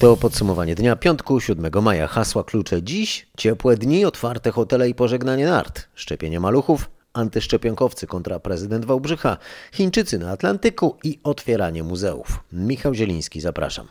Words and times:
To 0.00 0.16
podsumowanie 0.16 0.74
dnia 0.74 0.96
piątku 0.96 1.40
7 1.40 1.82
maja. 1.82 2.06
Hasła 2.06 2.44
klucze 2.44 2.82
dziś, 2.82 3.26
ciepłe 3.36 3.76
dni, 3.76 4.04
otwarte 4.04 4.50
hotele 4.50 4.88
i 4.88 4.94
pożegnanie 4.94 5.46
nart, 5.46 5.88
szczepienie 5.94 6.40
maluchów, 6.40 6.90
antyszczepionkowcy 7.12 8.06
kontra 8.06 8.40
prezydent 8.40 8.84
Wałbrzycha, 8.84 9.36
Chińczycy 9.72 10.18
na 10.18 10.30
Atlantyku 10.30 10.96
i 11.04 11.18
otwieranie 11.22 11.82
muzeów. 11.82 12.44
Michał 12.52 12.94
Zieliński, 12.94 13.40
zapraszam. 13.40 13.88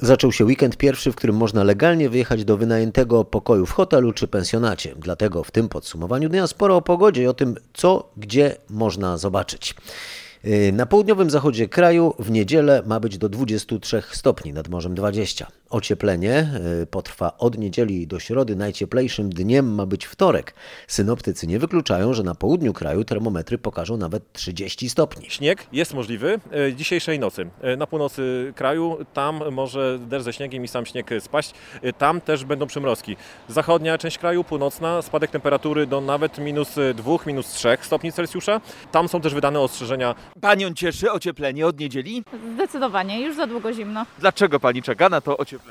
Zaczął 0.00 0.32
się 0.32 0.44
weekend 0.44 0.76
pierwszy, 0.76 1.12
w 1.12 1.16
którym 1.16 1.36
można 1.36 1.64
legalnie 1.64 2.08
wyjechać 2.08 2.44
do 2.44 2.56
wynajętego 2.56 3.24
pokoju 3.24 3.66
w 3.66 3.72
hotelu 3.72 4.12
czy 4.12 4.28
pensjonacie. 4.28 4.94
Dlatego 4.98 5.44
w 5.44 5.50
tym 5.50 5.68
podsumowaniu 5.68 6.28
dnia 6.28 6.46
sporo 6.46 6.76
o 6.76 6.82
pogodzie 6.82 7.22
i 7.22 7.26
o 7.26 7.34
tym, 7.34 7.54
co 7.74 8.10
gdzie 8.16 8.56
można 8.70 9.16
zobaczyć. 9.16 9.74
Yy, 10.44 10.72
Na 10.72 10.86
południowym 10.86 11.30
zachodzie 11.30 11.68
kraju 11.68 12.14
w 12.18 12.30
niedzielę 12.30 12.82
ma 12.86 13.00
być 13.00 13.18
do 13.18 13.28
23 13.28 14.02
stopni, 14.12 14.52
nad 14.52 14.68
morzem 14.68 14.94
20. 14.94 15.46
Ocieplenie 15.70 16.48
yy, 16.78 16.86
potrwa 16.86 17.38
od 17.38 17.58
niedzieli 17.58 18.06
do 18.06 18.20
środy. 18.20 18.56
Najcieplejszym 18.56 19.30
dniem 19.30 19.74
ma 19.74 19.86
być 19.86 20.04
wtorek. 20.06 20.54
Synoptycy 20.88 21.46
nie 21.46 21.58
wykluczają, 21.58 22.14
że 22.14 22.22
na 22.22 22.34
południu 22.34 22.72
kraju 22.72 23.04
termometry 23.04 23.58
pokażą 23.58 23.96
nawet 23.96 24.32
30 24.32 24.90
stopni. 24.90 25.30
Śnieg 25.30 25.66
jest 25.72 25.94
możliwy 25.94 26.40
e, 26.52 26.72
dzisiejszej 26.74 27.18
nocy. 27.18 27.50
E, 27.60 27.76
Na 27.76 27.86
północy 27.86 28.52
kraju, 28.56 28.98
tam 29.14 29.40
może 29.52 29.98
deszcz 29.98 30.24
ze 30.24 30.32
śniegiem 30.32 30.64
i 30.64 30.68
sam 30.68 30.86
śnieg 30.86 31.10
spaść. 31.20 31.52
Tam 31.98 32.20
też 32.20 32.44
będą 32.44 32.66
przymrozki. 32.66 33.16
Zachodnia 33.48 33.98
część 33.98 34.18
kraju, 34.18 34.44
północna, 34.44 35.02
spadek 35.02 35.30
temperatury 35.30 35.86
do 35.86 36.00
nawet 36.00 36.38
minus 36.38 36.74
2, 36.94 37.12
minus 37.26 37.48
3 37.48 37.68
stopni 37.80 38.12
Celsjusza. 38.12 38.60
Tam 38.92 39.08
są 39.08 39.20
też 39.20 39.34
wydane 39.34 39.60
ostrzeżenia 39.60 40.14
Panią 40.40 40.74
cieszy 40.74 41.12
ocieplenie 41.12 41.66
od 41.66 41.80
niedzieli? 41.80 42.24
Zdecydowanie, 42.54 43.20
już 43.20 43.36
za 43.36 43.46
długo 43.46 43.72
zimno. 43.72 44.06
Dlaczego 44.18 44.60
pani 44.60 44.82
czeka 44.82 45.08
na 45.08 45.20
to 45.20 45.36
ocieplenie? 45.36 45.63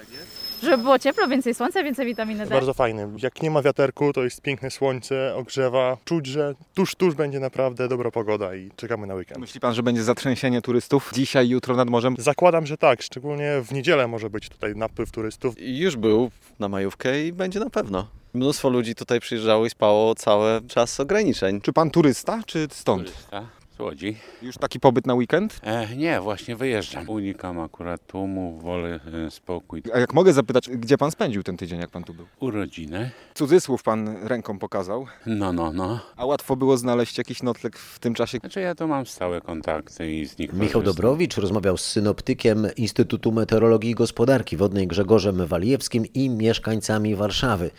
Żeby 0.64 0.78
było 0.78 1.00
ciepło, 1.00 1.28
więcej 1.28 1.56
słońca, 1.56 1.84
więcej 1.84 2.06
witaminy 2.06 2.44
D. 2.44 2.50
Bardzo 2.50 2.74
fajny. 2.74 3.10
Jak 3.18 3.42
nie 3.42 3.52
ma 3.52 3.62
wiaterku, 3.62 4.14
to 4.14 4.24
jest 4.24 4.42
piękne 4.42 4.72
słońce, 4.72 5.36
ogrzewa. 5.36 5.98
Czuć, 6.06 6.26
że 6.26 6.56
tuż, 6.74 6.96
tuż 6.96 7.16
będzie 7.16 7.40
naprawdę 7.40 7.88
dobra 7.88 8.12
pogoda 8.12 8.56
i 8.56 8.72
czekamy 8.76 9.08
na 9.08 9.16
weekend. 9.16 9.40
Myśli 9.40 9.60
pan, 9.60 9.74
że 9.74 9.84
będzie 9.84 10.04
zatrzęsienie 10.04 10.62
turystów 10.62 11.12
dzisiaj, 11.14 11.50
jutro 11.50 11.76
nad 11.76 11.90
morzem? 11.90 12.16
Zakładam, 12.18 12.66
że 12.66 12.78
tak, 12.78 13.02
szczególnie 13.02 13.62
w 13.66 13.72
niedzielę 13.72 14.08
może 14.08 14.30
być 14.30 14.50
tutaj 14.50 14.76
napływ 14.76 15.12
turystów. 15.12 15.56
Już 15.58 15.96
był 15.96 16.32
na 16.60 16.70
majówkę 16.70 17.26
i 17.26 17.34
będzie 17.34 17.60
na 17.60 17.70
pewno. 17.70 18.08
Mnóstwo 18.34 18.70
ludzi 18.70 18.96
tutaj 18.96 19.20
przyjeżdżało 19.20 19.66
i 19.66 19.70
spało 19.70 20.16
cały 20.16 20.62
czas 20.68 21.00
ograniczeń. 21.00 21.62
Czy 21.62 21.74
pan 21.74 21.92
turysta, 21.92 22.40
czy 22.46 22.68
stąd? 22.72 23.04
Turysta 23.04 23.63
z 23.76 23.80
Łodzi. 23.80 24.18
Już 24.42 24.58
taki 24.58 24.80
pobyt 24.80 25.08
na 25.08 25.14
weekend? 25.14 25.60
E, 25.64 25.96
nie, 25.96 26.22
właśnie 26.22 26.56
wyjeżdżam. 26.56 27.10
Unikam 27.10 27.60
akurat 27.60 28.08
tłumu, 28.08 28.60
wolę 28.60 29.00
e, 29.28 29.32
spokój. 29.32 29.84
A 29.94 30.00
jak 30.00 30.14
mogę 30.14 30.34
zapytać, 30.34 30.70
gdzie 30.70 30.98
pan 30.98 31.12
spędził 31.12 31.44
ten 31.44 31.58
tydzień, 31.58 31.80
jak 31.80 31.90
pan 31.90 32.04
tu 32.04 32.14
był? 32.14 32.26
Urodziny. 32.40 33.12
Cudzysłów 33.34 33.84
pan 33.84 34.18
ręką 34.28 34.60
pokazał. 34.60 35.06
No, 35.26 35.54
no, 35.54 35.72
no. 35.72 36.00
A 36.16 36.26
łatwo 36.26 36.56
było 36.56 36.78
znaleźć 36.78 37.18
jakiś 37.18 37.44
nocleg 37.44 37.78
w 37.78 38.00
tym 38.00 38.14
czasie? 38.14 38.38
Znaczy 38.38 38.62
ja 38.62 38.76
tu 38.76 38.88
mam 38.88 39.06
stałe 39.06 39.42
kontakty 39.42 40.12
i 40.14 40.26
z 40.26 40.38
nich 40.38 40.54
Michał 40.54 40.82
korzystam. 40.82 40.84
Dobrowicz 40.84 41.38
rozmawiał 41.38 41.78
z 41.78 41.86
synoptykiem 41.86 42.68
Instytutu 42.78 43.32
Meteorologii 43.32 43.92
i 43.92 43.96
Gospodarki 43.96 44.58
Wodnej 44.58 44.88
Grzegorzem 44.88 45.46
Walijewskim 45.46 46.06
i 46.14 46.30
mieszkańcami 46.30 47.16
Warszawy, 47.16 47.72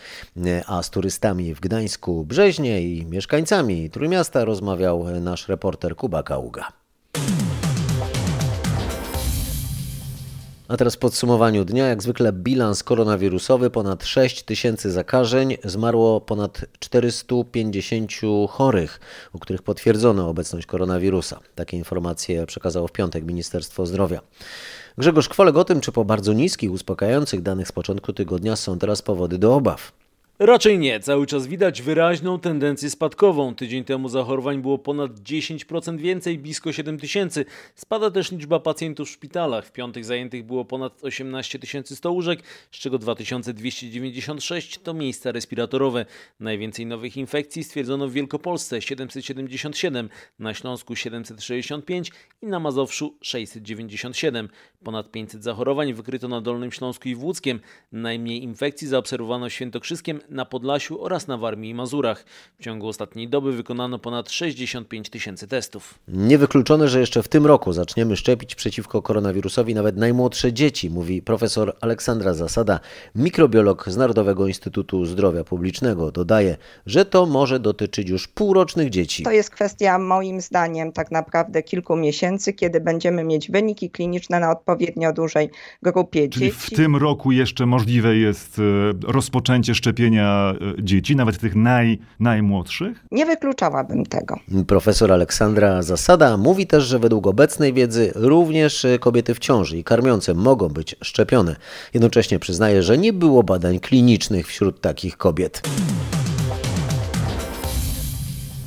a 0.67 0.83
z 0.83 0.91
turystami 0.91 1.55
w 1.55 1.61
Gdańsku, 1.61 2.25
Brzeźnie 2.25 2.83
i 2.83 3.07
mieszkańcami 3.07 3.91
Trójmiasta 3.91 4.45
rozmawiał 4.45 5.05
nasz 5.21 5.49
reporter 5.49 5.84
Kuba 5.91 6.23
Kaługa. 6.23 6.69
A 10.69 10.77
teraz 10.77 10.95
w 10.95 10.99
podsumowaniu 10.99 11.65
dnia, 11.65 11.87
jak 11.87 12.03
zwykle 12.03 12.33
bilans 12.33 12.83
koronawirusowy, 12.83 13.71
ponad 13.71 14.05
6 14.05 14.43
tysięcy 14.43 14.93
zakażeń, 14.93 15.57
zmarło 15.65 16.21
ponad 16.21 16.65
450 16.79 18.13
chorych, 18.49 19.01
u 19.33 19.39
których 19.39 19.63
potwierdzono 19.63 20.29
obecność 20.29 20.67
koronawirusa. 20.67 21.41
Takie 21.55 21.77
informacje 21.77 22.47
przekazało 22.47 22.89
w 22.89 22.93
piątek 22.93 23.25
Ministerstwo 23.25 23.87
Zdrowia. 23.87 24.21
Grzegorz 24.99 25.29
Kwolek 25.29 25.57
o 25.57 25.65
tym, 25.65 25.81
czy 25.81 25.93
po 25.93 26.05
bardzo 26.05 26.33
niskich, 26.33 26.73
uspokajających 26.73 27.43
danych 27.43 27.69
z 27.69 27.73
początku 27.73 28.13
tygodnia 28.13 28.57
są 28.57 28.79
teraz 28.79 29.03
powody 29.03 29.39
do 29.39 29.55
obaw. 29.55 29.93
Raczej 30.39 30.79
nie, 30.79 31.01
cały 31.01 31.27
czas 31.27 31.47
widać 31.47 31.83
wyraźną 31.83 32.39
tendencję 32.41 32.91
spadkową. 32.91 33.55
Tydzień 33.55 33.85
temu 33.85 34.09
zachorowań 34.09 34.63
było 34.63 34.79
ponad 34.79 35.13
10% 35.13 35.99
więcej, 35.99 36.39
blisko 36.39 36.73
7 36.73 36.99
tysięcy. 36.99 37.45
Spada 37.75 38.11
też 38.11 38.33
liczba 38.33 38.61
pacjentów 38.61 39.09
w 39.09 39.11
szpitalach. 39.11 39.67
W 39.67 39.73
piątek 39.73 40.05
zajętych 40.05 40.45
było 40.45 40.65
ponad 40.65 41.05
18 41.05 41.59
100 41.85 42.13
łóżek, 42.13 42.43
z 42.71 42.79
czego 42.79 42.99
2296 42.99 44.79
to 44.79 44.95
miejsca 44.95 45.33
respiratorowe. 45.33 46.07
Najwięcej 46.41 46.87
nowych 46.87 47.17
infekcji 47.17 47.65
stwierdzono 47.65 48.09
w 48.09 48.13
Wielkopolsce 48.13 48.83
777, 48.83 50.09
na 50.39 50.55
Śląsku 50.55 50.97
765 50.97 52.13
i 52.43 52.47
na 52.47 52.61
Mazowszu 52.61 53.17
697. 53.23 54.49
Ponad 54.85 55.11
500 55.11 55.45
zachorowań 55.45 55.93
wykryto 55.93 56.29
na 56.29 56.41
Dolnym 56.41 56.73
Śląsku 56.73 57.09
i 57.09 57.15
w 57.15 57.25
Łódzkiem. 57.25 57.61
Najmniej 57.93 58.43
infekcji 58.43 58.89
zaobserwowano 58.89 59.49
w 59.49 59.53
Świętokrzyskiem, 59.53 60.21
na 60.29 60.45
Podlasiu 60.45 61.03
oraz 61.03 61.29
na 61.29 61.37
Warmii 61.37 61.71
i 61.71 61.75
Mazurach. 61.75 62.25
W 62.61 62.63
ciągu 62.63 62.89
ostatniej 62.89 63.29
doby 63.29 63.53
wykonano 63.53 63.99
ponad 63.99 64.31
65 64.31 65.11
tysięcy 65.11 65.49
testów. 65.49 65.95
Niewykluczone, 66.09 66.89
że 66.89 67.01
jeszcze 67.01 67.23
w 67.23 67.29
tym 67.29 67.47
roku 67.47 67.73
zaczniemy 67.73 68.17
szczepić 68.17 68.55
przeciwko 68.55 69.03
koronawirusowi 69.03 69.75
nawet 69.75 69.97
najmłodsze 69.97 70.53
dzieci, 70.53 70.91
mówi 70.91 71.23
profesor 71.23 71.77
Aleksandra 71.81 72.35
Zasada, 72.35 72.81
mikrobiolog 73.15 73.89
z 73.89 73.97
Narodowego 73.97 74.47
Instytutu 74.47 75.05
Zdrowia 75.05 75.45
Publicznego. 75.45 76.13
Dodaje, 76.13 76.57
że 76.87 77.05
to 77.05 77.27
może 77.27 77.61
dotyczyć 77.61 78.09
już 78.09 78.29
półrocznych 78.29 78.91
dzieci. 78.91 79.23
To 79.23 79.31
jest 79.31 79.51
kwestia 79.51 79.99
moim 79.99 80.41
zdaniem 80.41 80.93
tak 80.93 81.11
naprawdę 81.11 81.63
kilku 81.63 81.97
miesięcy, 81.97 82.53
kiedy 82.53 82.81
będziemy 82.81 83.25
mieć 83.25 83.51
wyniki 83.51 83.91
kliniczne 83.91 84.41
na 84.41 84.51
odpowiednio 84.51 85.13
dużej 85.13 85.51
grupie 85.83 86.29
Czyli 86.29 86.47
dzieci. 86.47 86.59
w 86.59 86.77
tym 86.77 86.97
roku 86.97 87.33
jeszcze 87.33 87.67
możliwe 87.67 88.17
jest 88.17 88.59
e, 88.59 88.63
rozpoczęcie 89.13 89.75
szczepienia 89.75 90.14
e, 90.23 90.55
dzieci, 90.79 91.17
nawet 91.17 91.39
tych 91.39 91.55
naj, 91.55 91.99
najmłodszych? 92.21 93.05
Nie 93.11 93.27
wykluczałabym 93.27 94.07
tego. 94.07 94.39
Profesor 94.67 95.13
Aleksandra 95.13 95.83
Zasada 95.83 96.37
mówi 96.37 96.67
też, 96.67 96.85
że 96.85 96.99
według 96.99 97.27
obecnej 97.27 97.73
wiedzy 97.73 98.13
również 98.15 98.87
kobiety 99.01 99.35
w 99.35 99.39
ciąży 99.39 99.79
i 99.79 99.85
karmiące 99.85 100.35
mogą 100.35 100.69
być 100.69 100.97
szczepione. 101.03 101.57
Jednocześnie 101.95 102.39
przyznaje, 102.39 102.83
że 102.83 102.99
nie 102.99 103.13
było 103.13 103.43
badań 103.43 103.81
klinicznych 103.81 104.47
wśród 104.47 104.81
takich 104.81 105.17
kobiet. 105.17 105.63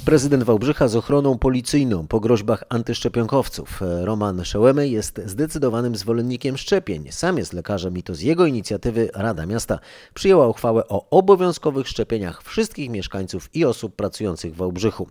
Prezydent 0.08 0.44
Wałbrzycha 0.44 0.88
z 0.88 0.96
ochroną 0.96 1.38
policyjną 1.38 2.08
po 2.08 2.20
groźbach 2.20 2.64
antyszczepionkowców. 2.70 3.82
Roman 4.02 4.46
Szełemy 4.46 4.90
jest 4.90 5.22
zdecydowanym 5.26 5.96
zwolennikiem 5.96 6.58
szczepień. 6.58 7.12
Sam 7.12 7.38
jest 7.38 7.54
lekarzem 7.54 7.98
i 7.98 8.04
to 8.04 8.16
z 8.16 8.22
jego 8.22 8.46
inicjatywy 8.46 9.10
Rada 9.14 9.46
Miasta 9.46 9.80
przyjęła 10.14 10.48
uchwałę 10.48 10.88
o 10.88 11.10
obowiązkowych 11.10 11.88
szczepieniach 11.88 12.44
wszystkich 12.44 12.90
mieszkańców 12.90 13.50
i 13.54 13.66
osób 13.66 13.96
pracujących 13.96 14.54
w 14.54 14.58
Wałbrzychu. 14.58 15.08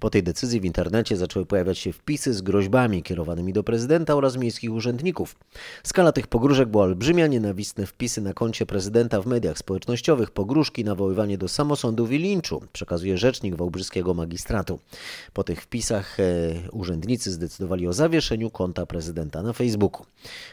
Po 0.00 0.10
tej 0.10 0.22
decyzji 0.22 0.60
w 0.60 0.64
internecie 0.64 1.16
zaczęły 1.16 1.46
pojawiać 1.46 1.78
się 1.78 1.92
wpisy 1.92 2.34
z 2.34 2.42
groźbami 2.42 3.02
kierowanymi 3.02 3.52
do 3.52 3.64
prezydenta 3.64 4.14
oraz 4.14 4.36
miejskich 4.36 4.72
urzędników. 4.72 5.36
Skala 5.82 6.12
tych 6.12 6.26
pogróżek 6.26 6.68
była 6.68 6.84
olbrzymia, 6.84 7.26
nienawistne 7.26 7.86
wpisy 7.86 8.20
na 8.20 8.32
koncie 8.32 8.66
prezydenta 8.66 9.22
w 9.22 9.26
mediach 9.26 9.58
społecznościowych, 9.58 10.30
pogróżki, 10.30 10.84
nawoływanie 10.84 11.38
do 11.38 11.48
samosądów 11.48 12.12
i 12.12 12.18
linczu, 12.18 12.62
przekazuje 12.72 13.18
rzecznik 13.18 13.54
wałbrzyskiego 13.54 14.14
magistratu. 14.14 14.37
Po 15.32 15.44
tych 15.44 15.62
wpisach 15.62 16.20
e, 16.20 16.22
urzędnicy 16.72 17.30
zdecydowali 17.32 17.86
o 17.88 17.92
zawieszeniu 17.92 18.50
konta 18.50 18.86
prezydenta 18.86 19.42
na 19.42 19.52
Facebooku. 19.52 20.06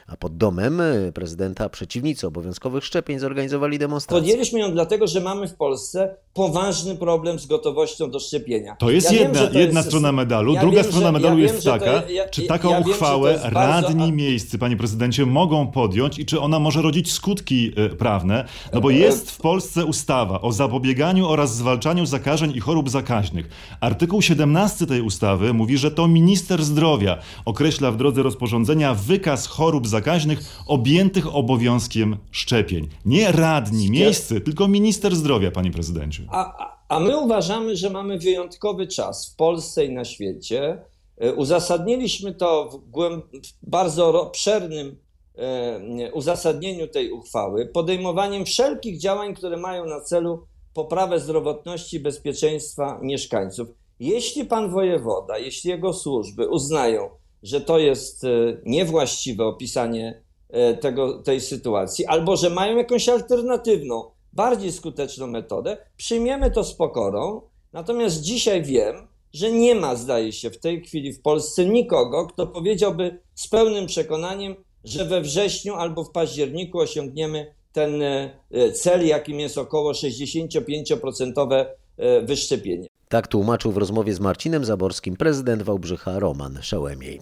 A 0.08 0.18
pod 0.18 0.38
domem 0.38 0.82
e, 0.82 1.12
prezydenta 1.14 1.70
przeciwnicy 1.70 2.28
obowiązkowych 2.28 2.86
szczepień 2.86 3.20
zorganizowali 3.20 3.80
demonstrację. 3.80 4.22
Podjęliśmy 4.22 4.60
ją 4.60 4.72
dlatego, 4.72 5.08
że 5.08 5.22
mamy 5.22 5.48
w 5.48 5.54
Polsce 5.56 6.16
poważny 6.34 6.96
problem 6.96 7.40
z 7.40 7.46
gotowością 7.46 8.12
do 8.12 8.20
szczepienia. 8.20 8.76
To 8.80 8.92
jest 8.92 9.08
Ja 9.08 9.12
wiem, 9.14 9.22
jedna, 9.22 9.40
że 9.42 9.48
to 9.52 9.60
jedna 9.60 9.80
jest- 9.80 9.90
strona 9.90 10.12
medalu. 10.12 10.54
ja 10.54 10.62
Druga 10.62 10.82
wiem, 10.84 10.92
strona 10.92 11.12
medalu 11.12 11.38
ja 11.38 11.44
jest 11.44 11.56
wiem, 11.56 11.64
to- 11.64 11.72
taka, 11.86 12.10
ja- 12.10 12.30
czy 12.30 12.42
taką 12.42 12.70
wiem, 12.70 12.84
to 12.84 12.90
uchwałę 12.90 13.40
bardzo- 13.54 13.88
radni 13.90 14.12
miejscy, 14.12 14.58
panie 14.58 14.78
prezydencie, 14.78 15.26
mogą 15.26 15.68
podjąć 15.68 16.20
i 16.20 16.26
czy 16.26 16.40
ona 16.40 16.60
może 16.60 16.82
rodzić 16.82 17.12
skutki 17.14 17.72
e, 17.78 17.90
prawne? 17.90 18.46
No 18.74 18.82
bo 18.82 18.90
jest 18.90 19.32
w 19.32 19.38
Polsce 19.38 19.86
ustawa 19.86 20.42
o 20.42 20.52
zapobieganiu 20.52 21.28
oraz 21.28 21.56
zwalczaniu 21.56 22.06
zakażeń 22.06 22.52
i 22.56 22.60
chorób 22.60 22.90
zakaźnych. 22.90 23.50
Artykuł 23.82 24.22
17 24.22 24.86
tej 24.86 25.02
ustawy 25.02 25.54
mówi, 25.54 25.78
że 25.78 25.92
to 25.92 26.08
minister 26.08 26.64
zdrowia 26.64 27.18
określa 27.46 27.92
w 27.92 27.98
drodze 27.98 28.24
rozporządzenia 28.24 28.94
wykaz 28.94 29.48
chorób 29.48 29.88
zakaźnych 29.88 30.40
objętych 30.68 31.36
obowiązkiem 31.36 32.18
szczepień. 32.32 32.88
Nie 33.06 33.32
radni 33.32 33.92
miejscy, 33.92 34.42
tylko 34.42 34.68
minister 34.68 35.16
zdrowia, 35.16 35.52
panie 35.52 35.72
prezydencie. 35.72 36.24
A, 36.32 36.76
a, 36.90 37.00
my 37.00 37.18
uważamy, 37.18 37.76
że 37.76 37.90
mamy 37.90 38.20
wyjątkowy 38.20 38.88
czas 38.88 39.32
w 39.32 39.36
Polsce 39.36 39.86
i 39.86 39.94
na 39.94 40.06
świecie, 40.06 40.78
E, 41.18 41.34
Uzasadniliśmy 41.34 42.34
to 42.34 42.70
w, 42.70 42.92
głęb- 42.92 43.22
w 43.64 43.70
bardzo 43.70 44.22
obszernym 44.22 44.98
e, 45.38 46.12
uzasadnieniu 46.14 46.88
tej 46.88 47.12
uchwały 47.12 47.66
podejmowaniem 47.66 48.46
wszelkich 48.46 49.00
działań, 49.00 49.36
które 49.36 49.58
mają 49.58 49.86
na 49.86 50.02
celu 50.02 50.48
poprawę 50.76 51.20
zdrowotności 51.20 51.98
i 51.98 52.00
bezpieczeństwa 52.00 53.00
mieszkańców. 53.02 53.68
Jeśli 54.00 54.46
pan 54.46 54.72
wojewoda, 54.72 55.38
jeśli 55.38 55.70
jego 55.70 55.94
służby 55.94 56.50
uznają, 56.50 57.10
że 57.44 57.62
to 57.62 57.80
jest 57.80 58.24
e, 58.24 58.28
niewłaściwe 58.66 59.46
opisanie 59.46 60.24
e, 60.50 60.78
tego, 60.78 61.24
tej 61.24 61.42
sytuacji, 61.42 62.06
albo 62.06 62.38
że 62.38 62.50
mają 62.50 62.78
jakąś 62.78 63.10
alternatywną, 63.10 64.12
bardziej 64.34 64.72
skuteczną 64.72 65.28
metodę, 65.28 65.78
przyjmiemy 65.98 66.52
to 66.52 66.64
z 66.64 66.74
pokorą. 66.74 67.42
Natomiast 67.74 68.22
dzisiaj 68.22 68.64
wiem, 68.64 69.08
że 69.34 69.52
nie 69.52 69.76
ma, 69.76 69.96
zdaje 69.96 70.32
się, 70.32 70.50
w 70.50 70.60
tej 70.60 70.82
chwili 70.82 71.14
w 71.14 71.22
Polsce 71.22 71.66
nikogo, 71.66 72.28
kto 72.28 72.48
powiedziałby 72.48 73.20
z 73.36 73.48
pełnym 73.48 73.86
przekonaniem, 73.86 74.56
że 74.84 75.06
we 75.06 75.22
wrześniu 75.22 75.76
albo 75.76 76.04
w 76.04 76.12
październiku 76.12 76.80
osiągniemy 76.80 77.55
ten 77.76 78.02
e, 78.02 78.72
cel, 78.72 79.08
jakim 79.08 79.40
jest 79.40 79.58
około 79.58 79.92
65% 79.92 81.66
e, 81.98 82.22
wyszczepienie. 82.22 82.88
Tak 83.10 83.28
tłumaczył 83.28 83.72
w 83.72 83.78
rozmowie 83.78 84.14
z 84.14 84.20
Marcinem 84.20 84.66
Zaborskim 84.66 85.18
prezydent 85.18 85.64
Wałbrzycha 85.64 86.20
Roman 86.20 86.60
Szełemiej. 86.62 87.22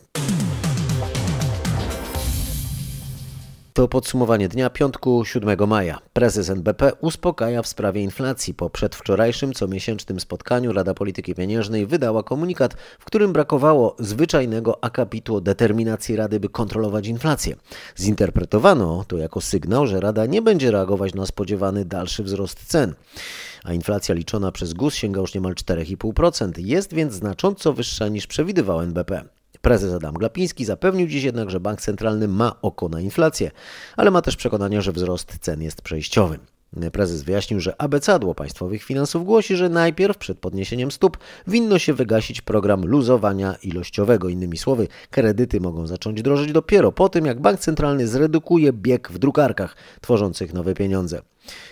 To 3.74 3.88
podsumowanie 3.88 4.50
dnia 4.50 4.70
piątku 4.70 5.26
7 5.26 5.68
maja. 5.68 6.00
Prezes 6.14 6.50
NBP 6.50 6.94
uspokaja 7.02 7.62
w 7.62 7.68
sprawie 7.68 8.02
inflacji. 8.02 8.54
Po 8.54 8.70
przedwczorajszym 8.70 9.54
comiesięcznym 9.54 10.20
spotkaniu 10.20 10.74
Rada 10.74 10.94
Polityki 10.94 11.36
Pieniężnej 11.36 11.86
wydała 11.86 12.24
komunikat, 12.24 12.74
w 13.00 13.06
którym 13.06 13.34
brakowało 13.34 13.96
zwyczajnego 14.00 14.84
akapitu 14.84 15.36
o 15.36 15.42
determinacji 15.42 16.16
Rady, 16.16 16.40
by 16.40 16.50
kontrolować 16.50 17.08
inflację. 17.08 17.56
Zinterpretowano 18.00 19.06
to 19.08 19.18
jako 19.18 19.42
sygnał, 19.42 19.88
że 19.88 20.00
Rada 20.00 20.26
nie 20.26 20.42
będzie 20.42 20.72
reagować 20.72 21.14
na 21.14 21.26
spodziewany 21.26 21.86
dalszy 21.86 22.24
wzrost 22.24 22.66
cen. 22.66 22.94
A 23.64 23.74
inflacja 23.74 24.16
liczona 24.16 24.52
przez 24.52 24.74
GUS 24.74 24.94
sięga 24.94 25.22
już 25.22 25.34
niemal 25.34 25.54
4,5%. 25.54 26.52
Jest 26.58 26.94
więc 26.94 27.14
znacząco 27.14 27.74
wyższa 27.74 28.08
niż 28.08 28.28
przewidywał 28.28 28.82
NBP. 28.82 29.24
Prezes 29.64 29.94
Adam 29.94 30.14
Glapiński 30.14 30.66
zapewnił 30.66 31.08
dziś 31.08 31.24
jednak, 31.24 31.50
że 31.50 31.60
bank 31.60 31.82
centralny 31.82 32.28
ma 32.28 32.62
oko 32.62 32.90
na 32.90 33.02
inflację, 33.02 33.52
ale 33.98 34.12
ma 34.12 34.22
też 34.22 34.36
przekonanie, 34.36 34.82
że 34.82 34.92
wzrost 34.92 35.38
cen 35.42 35.62
jest 35.62 35.82
przejściowy. 35.82 36.40
Prezes 36.92 37.24
wyjaśnił, 37.24 37.60
że 37.60 37.82
abecadło 37.82 38.36
państwowych 38.36 38.84
finansów 38.84 39.26
głosi, 39.26 39.56
że 39.56 39.70
najpierw 39.70 40.18
przed 40.18 40.40
podniesieniem 40.40 40.92
stóp 40.92 41.18
winno 41.48 41.80
się 41.80 41.94
wygasić 41.94 42.42
program 42.42 42.86
luzowania 42.86 43.56
ilościowego. 43.56 44.30
Innymi 44.30 44.58
słowy, 44.58 44.88
kredyty 45.12 45.62
mogą 45.62 45.88
zacząć 45.88 46.22
drożyć 46.22 46.52
dopiero 46.52 46.92
po 46.92 47.10
tym, 47.10 47.26
jak 47.26 47.42
bank 47.42 47.60
centralny 47.60 48.08
zredukuje 48.08 48.74
bieg 48.74 49.12
w 49.12 49.18
drukarkach 49.18 49.76
tworzących 50.02 50.54
nowe 50.54 50.74
pieniądze. 50.74 51.22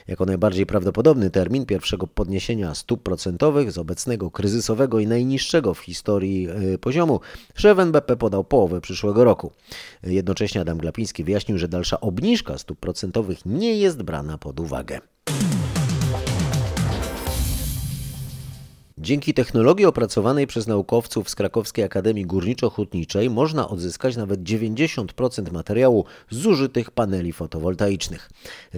Jako 0.08 0.26
najbardziej 0.26 0.66
prawdopodobny 0.66 1.30
termin 1.30 1.66
pierwszego 1.66 2.08
podniesienia 2.08 2.76
stóp 2.76 3.04
procentowych 3.04 3.72
z 3.72 3.78
obecnego 3.78 4.32
kryzysowego 4.32 5.00
i 5.00 5.08
najniższego 5.08 5.74
w 5.74 5.80
historii 5.80 6.48
y, 6.74 6.78
poziomu 6.78 7.20
szef 7.56 7.80
NBP 7.80 8.18
podał 8.18 8.44
połowę 8.44 8.82
przyszłego 8.82 9.24
roku. 9.24 9.52
Jednocześnie 10.04 10.62
Adam 10.62 10.78
Glapiński 10.78 11.24
wyjaśnił, 11.24 11.58
że 11.58 11.68
dalsza 11.68 12.02
obniżka 12.02 12.58
stóp 12.58 12.80
procentowych 12.80 13.46
nie 13.46 13.76
jest 13.78 14.04
brana 14.04 14.38
pod 14.38 14.60
uwagę. 14.60 15.00
Dzięki 19.04 19.34
technologii 19.34 19.86
opracowanej 19.86 20.48
przez 20.48 20.68
naukowców 20.68 21.30
z 21.30 21.36
Krakowskiej 21.36 21.86
Akademii 21.86 22.26
Górniczo-Hutniczej 22.26 23.30
można 23.30 23.70
odzyskać 23.70 24.18
nawet 24.18 24.44
90% 24.44 25.52
materiału 25.52 26.06
zużytych 26.30 26.92
paneli 26.92 27.34
fotowoltaicznych. 27.34 28.30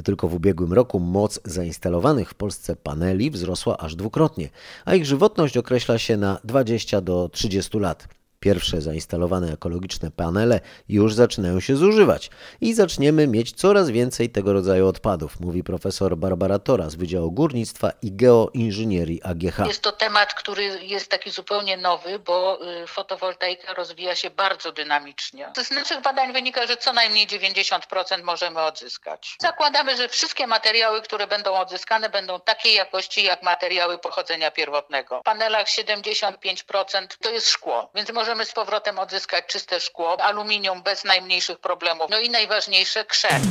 Tylko 0.04 0.28
w 0.28 0.34
ubiegłym 0.34 0.74
roku 0.74 1.00
moc 1.00 1.40
zainstalowanych 1.46 2.30
w 2.30 2.34
Polsce 2.34 2.76
paneli 2.76 3.32
wzrosła 3.32 3.78
aż 3.78 3.96
dwukrotnie, 3.96 4.50
a 4.86 4.96
ich 4.96 5.06
żywotność 5.06 5.58
określa 5.58 5.98
się 5.98 6.18
na 6.18 6.40
20 6.44 7.02
do 7.02 7.30
30 7.30 7.80
lat. 7.80 8.08
Pierwsze 8.44 8.82
zainstalowane 8.82 9.54
ekologiczne 9.54 10.12
panele 10.12 10.60
już 10.90 11.14
zaczynają 11.14 11.60
się 11.60 11.76
zużywać 11.76 12.30
i 12.62 12.74
zaczniemy 12.74 13.28
mieć 13.28 13.52
coraz 13.52 13.90
więcej 13.90 14.30
tego 14.30 14.54
rodzaju 14.54 14.88
odpadów, 14.88 15.40
mówi 15.40 15.64
profesor 15.64 16.18
Barbara 16.18 16.60
Tora 16.60 16.90
z 16.90 16.96
Wydziału 16.96 17.32
Górnictwa 17.32 17.92
i 18.02 18.12
Geoinżynierii 18.12 19.24
AGH. 19.24 19.68
Jest 19.68 19.82
to 19.82 19.92
temat, 19.92 20.34
który 20.34 20.64
jest 20.86 21.12
taki 21.12 21.30
zupełnie 21.32 21.78
nowy, 21.78 22.20
bo 22.20 22.60
y, 22.84 22.88
fotowoltaika 22.88 23.74
rozwija 23.74 24.16
się 24.16 24.30
bardzo 24.30 24.72
dynamicznie. 24.72 25.52
Z 25.58 25.72
naszych 25.72 26.02
badań 26.02 26.34
wynika, 26.34 26.68
że 26.68 26.78
co 26.78 26.94
najmniej 26.94 27.28
90% 27.28 28.24
możemy 28.24 28.62
odzyskać. 28.62 29.36
Zakładamy, 29.42 29.98
że 29.98 30.10
wszystkie 30.10 30.48
materiały, 30.48 31.02
które 31.02 31.28
będą 31.28 31.54
odzyskane, 31.54 32.10
będą 32.10 32.40
takiej 32.40 32.74
jakości 32.74 33.24
jak 33.24 33.44
materiały 33.44 33.98
pochodzenia 33.98 34.52
pierwotnego. 34.52 35.20
W 35.20 35.24
panelach 35.24 35.68
75% 35.68 37.08
to 37.22 37.30
jest 37.30 37.50
szkło, 37.50 37.90
więc 37.96 38.12
możemy 38.14 38.33
z 38.42 38.54
powrotem 38.54 39.00
odzyskać 39.00 39.46
czyste 39.46 39.80
szkło, 39.80 40.22
aluminium 40.22 40.84
bez 40.84 41.04
najmniejszych 41.04 41.60
problemów. 41.60 42.08
No 42.10 42.20
i 42.20 42.30
najważniejsze 42.30 43.06
krzep. 43.06 43.42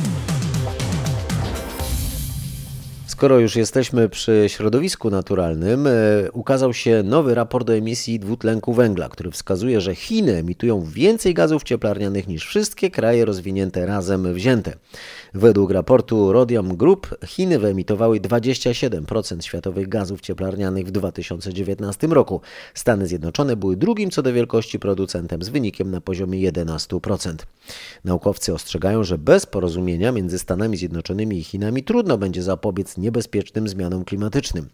Skoro 3.07 3.39
już 3.39 3.55
jesteśmy 3.55 4.09
przy 4.09 4.45
środowisku 4.47 5.09
naturalnym, 5.09 5.87
e, 5.87 5.91
ukazał 6.31 6.73
się 6.73 7.03
nowy 7.03 7.35
raport 7.35 7.69
o 7.69 7.75
emisji 7.75 8.19
dwutlenku 8.19 8.73
węgla, 8.73 9.09
który 9.09 9.31
wskazuje, 9.31 9.81
że 9.81 9.95
Chiny 9.95 10.35
emitują 10.35 10.81
więcej 10.81 11.33
gazów 11.33 11.63
cieplarnianych 11.63 12.27
niż 12.27 12.45
wszystkie 12.45 12.91
kraje 12.91 13.25
rozwinięte 13.25 13.85
razem 13.85 14.33
wzięte. 14.33 14.73
Według 15.35 15.71
raportu 15.71 16.33
Rhodium 16.33 16.77
Group 16.77 17.15
Chiny 17.25 17.59
wyemitowały 17.59 18.19
27% 18.19 19.41
światowych 19.41 19.89
gazów 19.89 20.21
cieplarnianych 20.21 20.87
w 20.87 20.91
2019 20.91 22.07
roku. 22.07 22.41
Stany 22.73 23.07
Zjednoczone 23.07 23.55
były 23.55 23.77
drugim 23.77 24.11
co 24.11 24.21
do 24.21 24.33
wielkości 24.33 24.79
producentem 24.79 25.43
z 25.43 25.49
wynikiem 25.49 25.91
na 25.91 26.01
poziomie 26.01 26.51
11%. 26.51 27.35
Naukowcy 28.03 28.53
ostrzegają, 28.53 29.03
że 29.03 29.17
bez 29.17 29.45
porozumienia 29.45 30.11
między 30.11 30.39
Stanami 30.39 30.77
Zjednoczonymi 30.77 31.37
i 31.37 31.43
Chinami 31.43 31.83
trudno 31.83 32.17
będzie 32.17 32.43
zapobiec 32.43 32.97
niebezpiecznym 32.97 33.67
zmianom 33.67 34.05
klimatycznym. 34.05 34.69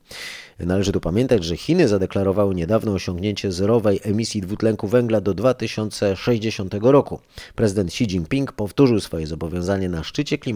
Należy 0.59 0.91
tu 0.91 0.99
pamiętać, 0.99 1.43
że 1.43 1.57
Chiny 1.57 1.87
zadeklarowały 1.87 2.55
niedawno 2.55 2.93
osiągnięcie 2.93 3.51
zerowej 3.51 3.99
emisji 4.03 4.41
dwutlenku 4.41 4.87
węgla 4.87 5.21
do 5.21 5.33
2060 5.33 6.73
roku. 6.81 7.19
Prezydent 7.55 7.89
Xi 7.89 8.03
Jinping 8.03 8.51
powtórzył 8.51 8.99
swoje 8.99 9.27
zobowiązanie 9.27 9.89
na 9.89 10.03
szczycie 10.03 10.37
klimatycznym 10.37 10.48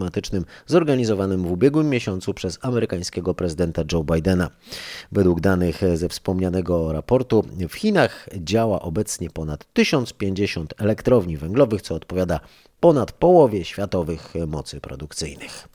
zorganizowanym 0.67 1.43
w 1.43 1.51
ubiegłym 1.51 1.89
miesiącu 1.89 2.33
przez 2.33 2.59
amerykańskiego 2.61 3.33
prezydenta 3.33 3.81
Joe 3.91 4.03
Bidena. 4.03 4.49
Według 5.11 5.41
danych 5.41 5.81
ze 5.95 6.09
wspomnianego 6.09 6.93
raportu 6.93 7.43
w 7.69 7.73
Chinach 7.73 8.29
działa 8.37 8.81
obecnie 8.81 9.29
ponad 9.29 9.73
1050 9.73 10.73
elektrowni 10.77 11.37
węglowych, 11.37 11.81
co 11.81 11.95
odpowiada 11.95 12.39
ponad 12.79 13.11
połowie 13.11 13.65
światowych 13.65 14.33
mocy 14.47 14.81
produkcyjnych. 14.81 15.67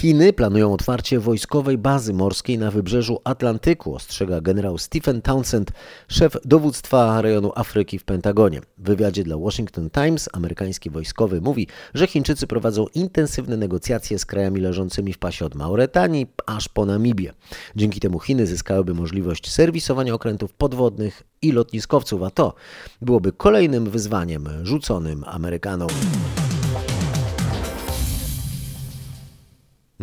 Chiny 0.00 0.32
planują 0.32 0.72
otwarcie 0.72 1.20
wojskowej 1.20 1.78
bazy 1.78 2.12
morskiej 2.12 2.58
na 2.58 2.70
wybrzeżu 2.70 3.20
Atlantyku, 3.24 3.94
ostrzega 3.94 4.40
generał 4.40 4.78
Stephen 4.78 5.22
Townsend, 5.22 5.72
szef 6.08 6.36
dowództwa 6.44 7.22
rejonu 7.22 7.52
Afryki 7.54 7.98
w 7.98 8.04
Pentagonie. 8.04 8.60
W 8.60 8.82
wywiadzie 8.82 9.24
dla 9.24 9.36
Washington 9.36 9.90
Times 9.90 10.28
amerykański 10.32 10.90
wojskowy 10.90 11.40
mówi, 11.40 11.66
że 11.94 12.06
Chińczycy 12.06 12.46
prowadzą 12.46 12.86
intensywne 12.94 13.56
negocjacje 13.56 14.18
z 14.18 14.26
krajami 14.26 14.60
leżącymi 14.60 15.12
w 15.12 15.18
pasie 15.18 15.46
od 15.46 15.54
Mauretanii 15.54 16.26
aż 16.46 16.68
po 16.68 16.86
Namibię. 16.86 17.32
Dzięki 17.76 18.00
temu 18.00 18.20
Chiny 18.20 18.46
zyskałyby 18.46 18.94
możliwość 18.94 19.50
serwisowania 19.50 20.14
okrętów 20.14 20.52
podwodnych 20.52 21.22
i 21.42 21.52
lotniskowców, 21.52 22.22
a 22.22 22.30
to 22.30 22.54
byłoby 23.02 23.32
kolejnym 23.32 23.90
wyzwaniem 23.90 24.48
rzuconym 24.62 25.24
Amerykanom. 25.26 25.90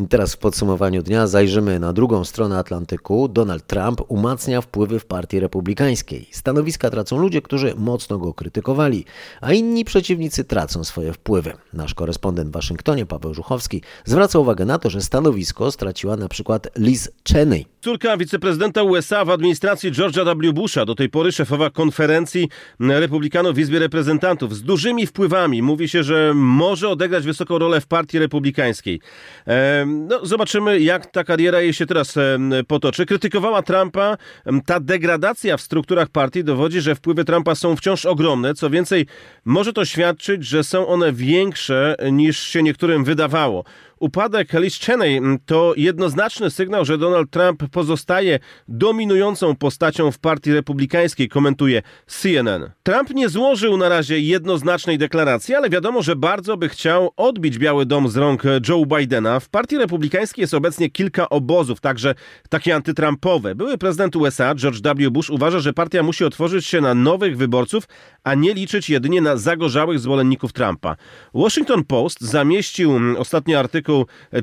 Teraz 0.05 0.33
w 0.33 0.37
podsumowaniu 0.37 1.03
dnia 1.03 1.27
zajrzymy 1.27 1.79
na 1.79 1.93
drugą 1.93 2.25
stronę 2.25 2.57
Atlantyku. 2.57 3.27
Donald 3.27 3.67
Trump 3.67 4.01
umacnia 4.07 4.61
wpływy 4.61 4.99
w 4.99 5.05
partii 5.05 5.39
republikańskiej. 5.39 6.27
Stanowiska 6.31 6.89
tracą 6.89 7.17
ludzie, 7.17 7.41
którzy 7.41 7.73
mocno 7.77 8.17
go 8.17 8.33
krytykowali, 8.33 9.05
a 9.41 9.53
inni 9.53 9.85
przeciwnicy 9.85 10.43
tracą 10.43 10.83
swoje 10.83 11.13
wpływy. 11.13 11.53
Nasz 11.73 11.93
korespondent 11.93 12.49
w 12.49 12.53
Waszyngtonie, 12.53 13.05
Paweł 13.05 13.33
Żuchowski, 13.33 13.81
zwraca 14.05 14.39
uwagę 14.39 14.65
na 14.65 14.79
to, 14.79 14.89
że 14.89 15.01
stanowisko 15.01 15.71
straciła 15.71 16.17
na 16.17 16.27
przykład 16.27 16.67
Liz 16.75 17.09
Cheney. 17.33 17.65
Córka 17.81 18.17
wiceprezydenta 18.17 18.83
USA 18.83 19.25
w 19.25 19.29
administracji 19.29 19.91
George'a 19.91 20.49
W. 20.49 20.53
Busha, 20.53 20.85
do 20.85 20.95
tej 20.95 21.09
pory 21.09 21.31
szefowa 21.31 21.69
konferencji 21.69 22.49
republikanów 22.79 23.55
w 23.55 23.59
Izbie 23.59 23.79
Reprezentantów, 23.79 24.55
z 24.55 24.63
dużymi 24.63 25.07
wpływami. 25.07 25.61
Mówi 25.61 25.89
się, 25.89 26.03
że 26.03 26.31
może 26.35 26.89
odegrać 26.89 27.25
wysoką 27.25 27.59
rolę 27.59 27.81
w 27.81 27.87
partii 27.87 28.19
republikańskiej. 28.19 28.99
E, 29.47 29.86
No, 29.87 30.25
zobaczymy, 30.25 30.79
jak 30.79 31.05
ta 31.05 31.23
kariera 31.23 31.61
jej 31.61 31.73
się 31.73 31.85
teraz 31.85 32.15
potoczy. 32.67 33.05
Krytykowała 33.05 33.61
Trumpa. 33.61 34.17
Ta 34.65 34.79
degradacja 34.79 35.57
w 35.57 35.61
strukturach 35.61 36.09
partii 36.09 36.43
dowodzi, 36.43 36.81
że 36.81 36.95
wpływy 36.95 37.25
Trumpa 37.25 37.55
są 37.55 37.75
wciąż 37.75 38.05
ogromne. 38.05 38.53
Co 38.53 38.69
więcej, 38.69 39.05
może 39.45 39.73
to 39.73 39.85
świadczyć, 39.85 40.45
że 40.45 40.63
są 40.63 40.87
one 40.87 41.13
większe 41.13 41.95
niż 42.11 42.39
się 42.39 42.63
niektórym 42.63 43.03
wydawało. 43.03 43.63
Upadek 43.99 44.53
Liz 44.53 44.79
Cheney 44.79 45.21
to 45.45 45.73
jednoznaczny 45.77 46.51
sygnał, 46.51 46.85
że 46.85 46.97
Donald 46.97 47.31
Trump 47.31 47.63
pozostaje 47.71 48.39
dominującą 48.67 49.55
postacią 49.55 50.11
w 50.11 50.19
partii 50.19 50.53
republikańskiej, 50.53 51.29
komentuje 51.29 51.81
CNN. 52.07 52.71
Trump 52.83 53.09
nie 53.09 53.29
złożył 53.29 53.77
na 53.77 53.89
razie 53.89 54.19
jednoznacznej 54.19 54.97
deklaracji, 54.97 55.55
ale 55.55 55.69
wiadomo, 55.69 56.01
że 56.01 56.15
bardzo 56.15 56.57
by 56.57 56.69
chciał 56.69 57.11
odbić 57.17 57.57
Biały 57.57 57.85
Dom 57.85 58.09
z 58.09 58.17
rąk 58.17 58.43
Joe 58.69 58.85
Bidena. 58.85 59.39
W 59.39 59.49
partii 59.49 59.77
republikańskiej 59.77 60.41
jest 60.41 60.53
obecnie 60.53 60.89
kilka 60.89 61.29
obozów, 61.29 61.79
także 61.79 62.15
takie 62.49 62.75
antytrumpowe. 62.75 63.55
Były 63.55 63.77
prezydent 63.77 64.15
USA 64.15 64.55
George 64.55 64.81
W. 64.81 65.09
Bush 65.11 65.29
uważa, 65.29 65.59
że 65.59 65.73
partia 65.73 66.03
musi 66.03 66.25
otworzyć 66.25 66.65
się 66.65 66.81
na 66.81 66.93
nowych 66.93 67.37
wyborców, 67.37 67.87
a 68.23 68.35
nie 68.35 68.53
liczyć 68.53 68.89
jedynie 68.89 69.21
na 69.21 69.37
zagorzałych 69.37 69.99
zwolenników 69.99 70.53
Trumpa. 70.53 70.95
Washington 71.33 71.83
Post 71.83 72.21
zamieścił 72.21 72.99
ostatnio 73.17 73.59
artykuł 73.59 73.86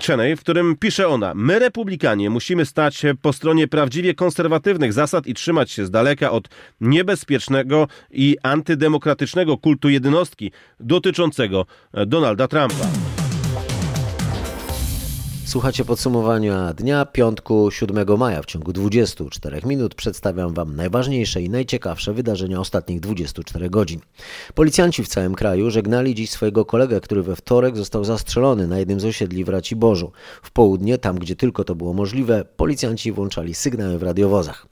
Cheney, 0.03 0.37
w 0.37 0.41
którym 0.41 0.77
pisze 0.77 1.09
ona: 1.09 1.33
My, 1.35 1.59
republikanie, 1.59 2.31
musimy 2.31 2.67
stać 2.67 3.03
po 3.23 3.33
stronie 3.33 3.69
prawdziwie 3.69 4.15
konserwatywnych 4.15 4.93
zasad 4.93 5.27
i 5.27 5.35
trzymać 5.35 5.71
się 5.71 5.87
z 5.87 5.91
daleka 5.91 6.31
od 6.31 6.49
niebezpiecznego 6.81 7.89
i 8.11 8.37
antydemokratycznego 8.43 9.59
kultu 9.59 9.89
jednostki 9.89 10.53
dotyczącego 10.81 11.67
Donalda 12.07 12.49
Trumpa. 12.49 13.24
Słuchacie 15.47 15.85
podsumowania 15.85 16.73
dnia 16.73 17.07
piątku 17.07 17.71
7 17.71 18.19
maja. 18.19 18.43
W 18.43 18.47
ciągu 18.47 18.73
24 18.73 19.61
minut 19.65 19.95
przedstawiam 19.95 20.55
Wam 20.55 20.77
najważniejsze 20.77 21.43
i 21.43 21.51
najciekawsze 21.51 22.13
wydarzenia 22.13 22.61
ostatnich 22.61 23.01
24 23.01 23.71
godzin. 23.71 24.01
Policjanci 24.55 25.05
w 25.05 25.09
całym 25.09 25.35
kraju 25.35 25.71
żegnali 25.71 26.15
dziś 26.15 26.31
swojego 26.31 26.65
kolegę, 26.65 27.01
który 27.01 27.23
we 27.23 27.37
wtorek 27.37 27.77
został 27.77 28.05
zastrzelony 28.05 28.67
na 28.67 28.79
jednym 28.79 29.01
z 29.01 29.05
osiedli 29.05 29.45
w 29.45 29.49
Raciborzu. 29.49 30.13
W 30.43 30.51
południe, 30.51 30.99
tam 30.99 31.19
gdzie 31.19 31.37
tylko 31.37 31.65
to 31.65 31.75
było 31.75 31.93
możliwe, 31.93 32.45
policjanci 32.57 33.13
włączali 33.13 33.55
sygnały 33.55 33.99
w 33.99 34.03
radiowozach. 34.03 34.67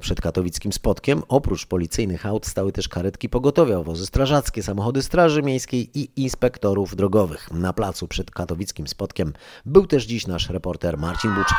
Przed 0.00 0.20
katowickim 0.20 0.72
spotkiem 0.72 1.22
oprócz 1.28 1.66
policyjnych 1.66 2.26
aut 2.26 2.46
stały 2.46 2.72
też 2.72 2.88
karetki 2.88 3.28
pogotowia, 3.28 3.82
wozy 3.82 4.06
strażackie, 4.06 4.62
samochody 4.62 5.02
Straży 5.02 5.42
Miejskiej 5.42 5.90
i 5.94 6.08
inspektorów 6.16 6.96
drogowych. 6.96 7.50
Na 7.50 7.72
placu 7.72 8.08
przed 8.08 8.30
katowickim 8.30 8.88
spotkiem 8.88 9.32
był 9.66 9.86
też 9.86 10.05
dziś 10.06 10.26
nasz 10.26 10.50
reporter 10.50 10.98
Marcin 10.98 11.30
Buczek. 11.30 11.58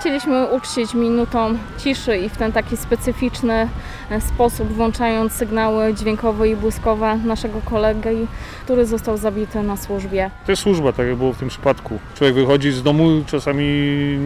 Chcieliśmy 0.00 0.46
uczcić 0.46 0.94
minutą 0.94 1.58
ciszy 1.78 2.16
i 2.16 2.28
w 2.28 2.36
ten 2.36 2.52
taki 2.52 2.76
specyficzny 2.76 3.68
e, 4.10 4.20
sposób, 4.20 4.68
włączając 4.68 5.32
sygnały 5.32 5.94
dźwiękowe 5.94 6.48
i 6.48 6.56
błyskowe 6.56 7.16
naszego 7.16 7.60
kolegi, 7.60 8.26
który 8.64 8.86
został 8.86 9.16
zabity 9.16 9.62
na 9.62 9.76
służbie. 9.76 10.30
To 10.46 10.52
jest 10.52 10.62
służba, 10.62 10.92
tak 10.92 11.06
jak 11.06 11.16
było 11.16 11.32
w 11.32 11.38
tym 11.38 11.48
przypadku. 11.48 11.98
Człowiek 12.14 12.34
wychodzi 12.34 12.72
z 12.72 12.82
domu, 12.82 13.24
czasami 13.26 13.64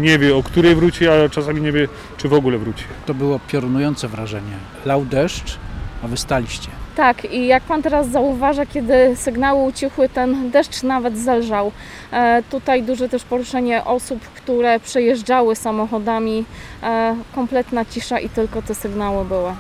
nie 0.01 0.19
wie 0.19 0.37
o 0.37 0.43
której 0.43 0.75
wróci, 0.75 1.09
a 1.09 1.29
czasami 1.29 1.61
nie 1.61 1.73
wie 1.73 1.89
czy 2.17 2.29
w 2.29 2.33
ogóle 2.33 2.59
wróci. 2.59 2.85
To 3.07 3.15
było 3.15 3.41
piorunujące 3.49 4.09
wrażenie. 4.09 4.57
Lał 4.85 5.05
deszcz, 5.05 5.59
a 6.05 6.09
wy 6.09 6.17
staliście. 6.17 6.71
Tak, 6.99 7.25
i 7.25 7.47
jak 7.47 7.63
pan 7.63 7.83
teraz 7.83 8.09
zauważa, 8.09 8.67
kiedy 8.67 9.17
sygnały 9.17 9.65
ucichły, 9.65 10.09
ten 10.09 10.51
deszcz 10.51 10.83
nawet 10.83 11.19
zelżał. 11.19 11.73
E, 12.13 12.43
tutaj 12.51 12.83
duże 12.83 13.09
też 13.09 13.25
poruszenie 13.25 13.85
osób, 13.85 14.21
które 14.21 14.81
przejeżdżały 14.81 15.57
samochodami. 15.57 16.45
E, 16.83 17.17
kompletna 17.35 17.85
cisza 17.85 18.19
i 18.19 18.29
tylko 18.29 18.63
te 18.63 18.75
sygnały 18.75 19.25
były. 19.25 19.53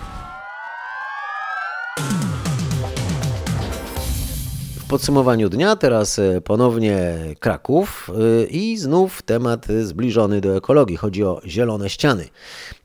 Podsumowaniu 4.88 5.48
dnia 5.48 5.76
teraz 5.76 6.18
e, 6.18 6.40
ponownie 6.40 7.18
Kraków 7.40 8.10
e, 8.10 8.44
i 8.44 8.76
znów 8.76 9.22
temat 9.22 9.66
zbliżony 9.82 10.40
do 10.40 10.56
ekologii. 10.56 10.96
Chodzi 10.96 11.24
o 11.24 11.40
zielone 11.46 11.90
ściany. 11.90 12.28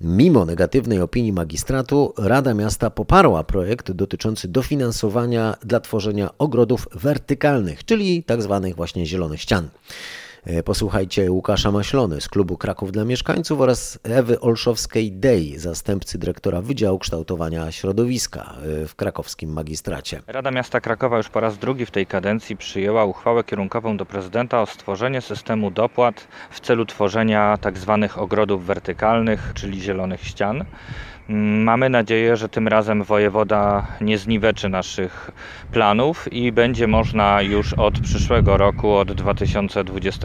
Mimo 0.01 0.45
negatywnej 0.45 1.01
opinii 1.01 1.33
magistratu, 1.33 2.13
Rada 2.17 2.53
Miasta 2.53 2.89
poparła 2.89 3.43
projekt 3.43 3.91
dotyczący 3.91 4.47
dofinansowania 4.47 5.55
dla 5.61 5.79
tworzenia 5.79 6.29
ogrodów 6.37 6.87
wertykalnych, 6.95 7.85
czyli 7.85 8.23
tak 8.23 8.41
zwanych 8.41 8.75
właśnie 8.75 9.05
zielonych 9.05 9.41
ścian. 9.41 9.69
E, 10.45 10.63
Posłuchajcie 10.63 11.31
Łukasza 11.31 11.71
Maślony 11.71 12.21
z 12.21 12.29
klubu 12.29 12.57
Kraków 12.57 12.91
dla 12.91 13.05
Mieszkańców 13.05 13.61
oraz 13.61 13.99
Ewy 14.03 14.39
Olszowskiej-Dej, 14.39 15.57
zastępcy 15.57 16.17
dyrektora 16.17 16.61
Wydziału 16.61 16.99
Kształtowania 16.99 17.71
Środowiska 17.71 18.55
e, 18.83 18.87
w 18.87 18.95
krakowskim 18.95 19.53
magistracie. 19.53 20.21
Rada 20.27 20.51
Miasta 20.51 20.81
Krakowa 20.81 21.17
już 21.17 21.29
po 21.29 21.39
raz 21.39 21.57
drugi 21.57 21.85
w 21.85 21.91
tej 21.91 22.05
kadencji 22.05 22.57
przyjęła 22.57 23.05
uchwałę 23.05 23.43
kierunkową 23.43 23.97
do 23.97 24.05
prezydenta 24.05 24.61
o 24.61 24.65
stworzenie 24.65 25.21
systemu 25.21 25.71
dopłat 25.71 26.27
w 26.49 26.59
celu 26.59 26.85
tworzenia 26.85 27.57
tzw. 27.63 28.07
ogrodów 28.15 28.65
wertykalnych, 28.65 29.51
czyli 29.55 29.81
zielonych 29.81 30.23
ścian. 30.23 30.65
Mm, 31.29 31.63
Mamy 31.63 31.89
nadzieję, 31.89 32.37
że 32.37 32.49
tym 32.49 32.67
razem 32.67 33.03
wojewoda 33.03 33.87
nie 34.01 34.17
zniweczy 34.17 34.69
naszych 34.69 35.31
planów 35.71 36.33
i 36.33 36.51
będzie 36.51 36.87
można 36.87 37.41
już 37.41 37.73
od 37.73 37.99
przyszłego 37.99 38.57
roku, 38.57 38.91
od 38.91 39.11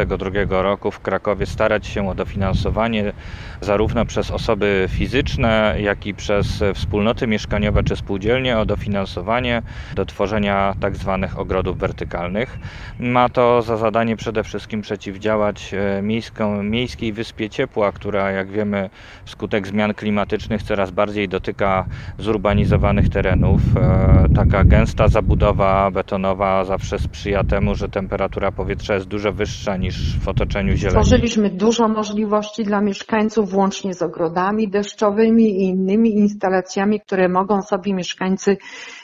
2022 0.09 0.63
roku 0.63 0.91
w 0.91 1.01
Krakowie 1.01 1.47
starać 1.47 1.87
się 1.87 2.09
o 2.09 2.15
dofinansowanie 2.15 3.13
zarówno 3.61 4.07
przez 4.07 4.31
osoby 4.31 4.87
fizyczne, 4.91 5.77
jak 5.81 6.07
i 6.07 6.15
przez 6.15 6.65
wspólnoty 6.75 7.27
mieszkaniowe 7.27 7.83
czy 7.83 7.97
spółdzielnie 7.97 8.59
o 8.59 8.67
dofinansowanie 8.67 9.63
do 9.95 10.07
tworzenia 10.07 10.75
tak 10.81 10.97
zwanych 10.97 11.39
ogrodów 11.39 11.79
wertykalnych. 11.79 12.59
Ma 13.01 13.29
to 13.29 13.63
za 13.63 13.77
zadanie 13.77 14.17
przede 14.17 14.45
wszystkim 14.45 14.83
przeciwdziałać 14.83 15.75
e, 15.75 16.03
miejską, 16.03 16.63
miejskiej 16.63 17.13
wyspie 17.13 17.51
ciepła, 17.51 17.93
która 17.93 18.31
jak 18.31 18.51
wiemy 18.51 18.91
wskutek 19.25 19.67
zmian 19.67 19.95
klimatycznych 19.95 20.63
coraz 20.63 20.91
bardziej 20.91 21.29
dotyka 21.29 21.87
zurbanizowanych 22.19 23.09
terenów. 23.09 23.61
E, 23.77 24.19
Taka 24.35 24.65
gęsta 24.65 25.09
zabudowa 25.09 25.91
betonowa 25.91 26.65
zawsze 26.65 26.99
sprzyja 26.99 27.45
temu, 27.45 27.75
że 27.75 27.89
temperatura 27.89 28.53
powietrza 28.53 28.95
jest 28.95 29.07
dużo 29.07 29.33
wyższa 29.33 29.77
niż 29.77 29.98
w 30.21 30.29
otoczeniu 30.29 30.77
zieleni. 30.77 31.05
Stworzyliśmy 31.05 31.51
dużo 31.51 31.89
możliwości 31.89 32.65
dla 32.65 32.81
mieszkańców, 32.81 33.51
włącznie 33.51 33.95
z 33.95 34.03
ogrodami 34.03 34.69
deszczowymi 34.69 35.45
i 35.45 35.63
innymi 35.63 36.15
instalacjami, 36.15 37.01
które 37.01 37.29
mogą 37.29 37.63
sobie 37.63 37.95
mieszkańcy 37.95 38.57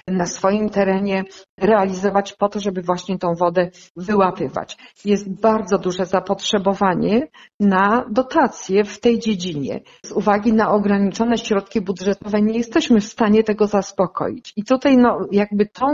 na 0.09 0.27
swoim 0.27 0.71
terenie 0.71 1.25
realizować 1.59 2.33
po 2.33 2.49
to, 2.49 2.61
żeby 2.61 2.83
właśnie 2.83 3.19
tą 3.19 3.35
wodę 3.35 3.71
wyłapywać. 3.97 4.77
Jest 5.05 5.41
bardzo 5.41 5.79
duże 5.79 6.07
zapotrzebowanie 6.07 7.29
na 7.61 8.05
dotacje 8.11 8.85
w 8.85 9.01
tej 9.01 9.19
dziedzinie. 9.19 9.81
Z 10.07 10.13
uwagi 10.13 10.53
na 10.53 10.71
ograniczone 10.71 11.39
środki 11.39 11.81
budżetowe 11.81 12.43
nie 12.43 12.59
jesteśmy 12.59 13.01
w 13.01 13.05
stanie 13.05 13.45
tego 13.45 13.67
zaspokoić. 13.67 14.53
I 14.57 14.65
tutaj 14.65 14.97
no, 14.97 15.27
jakby 15.33 15.67
tą 15.67 15.87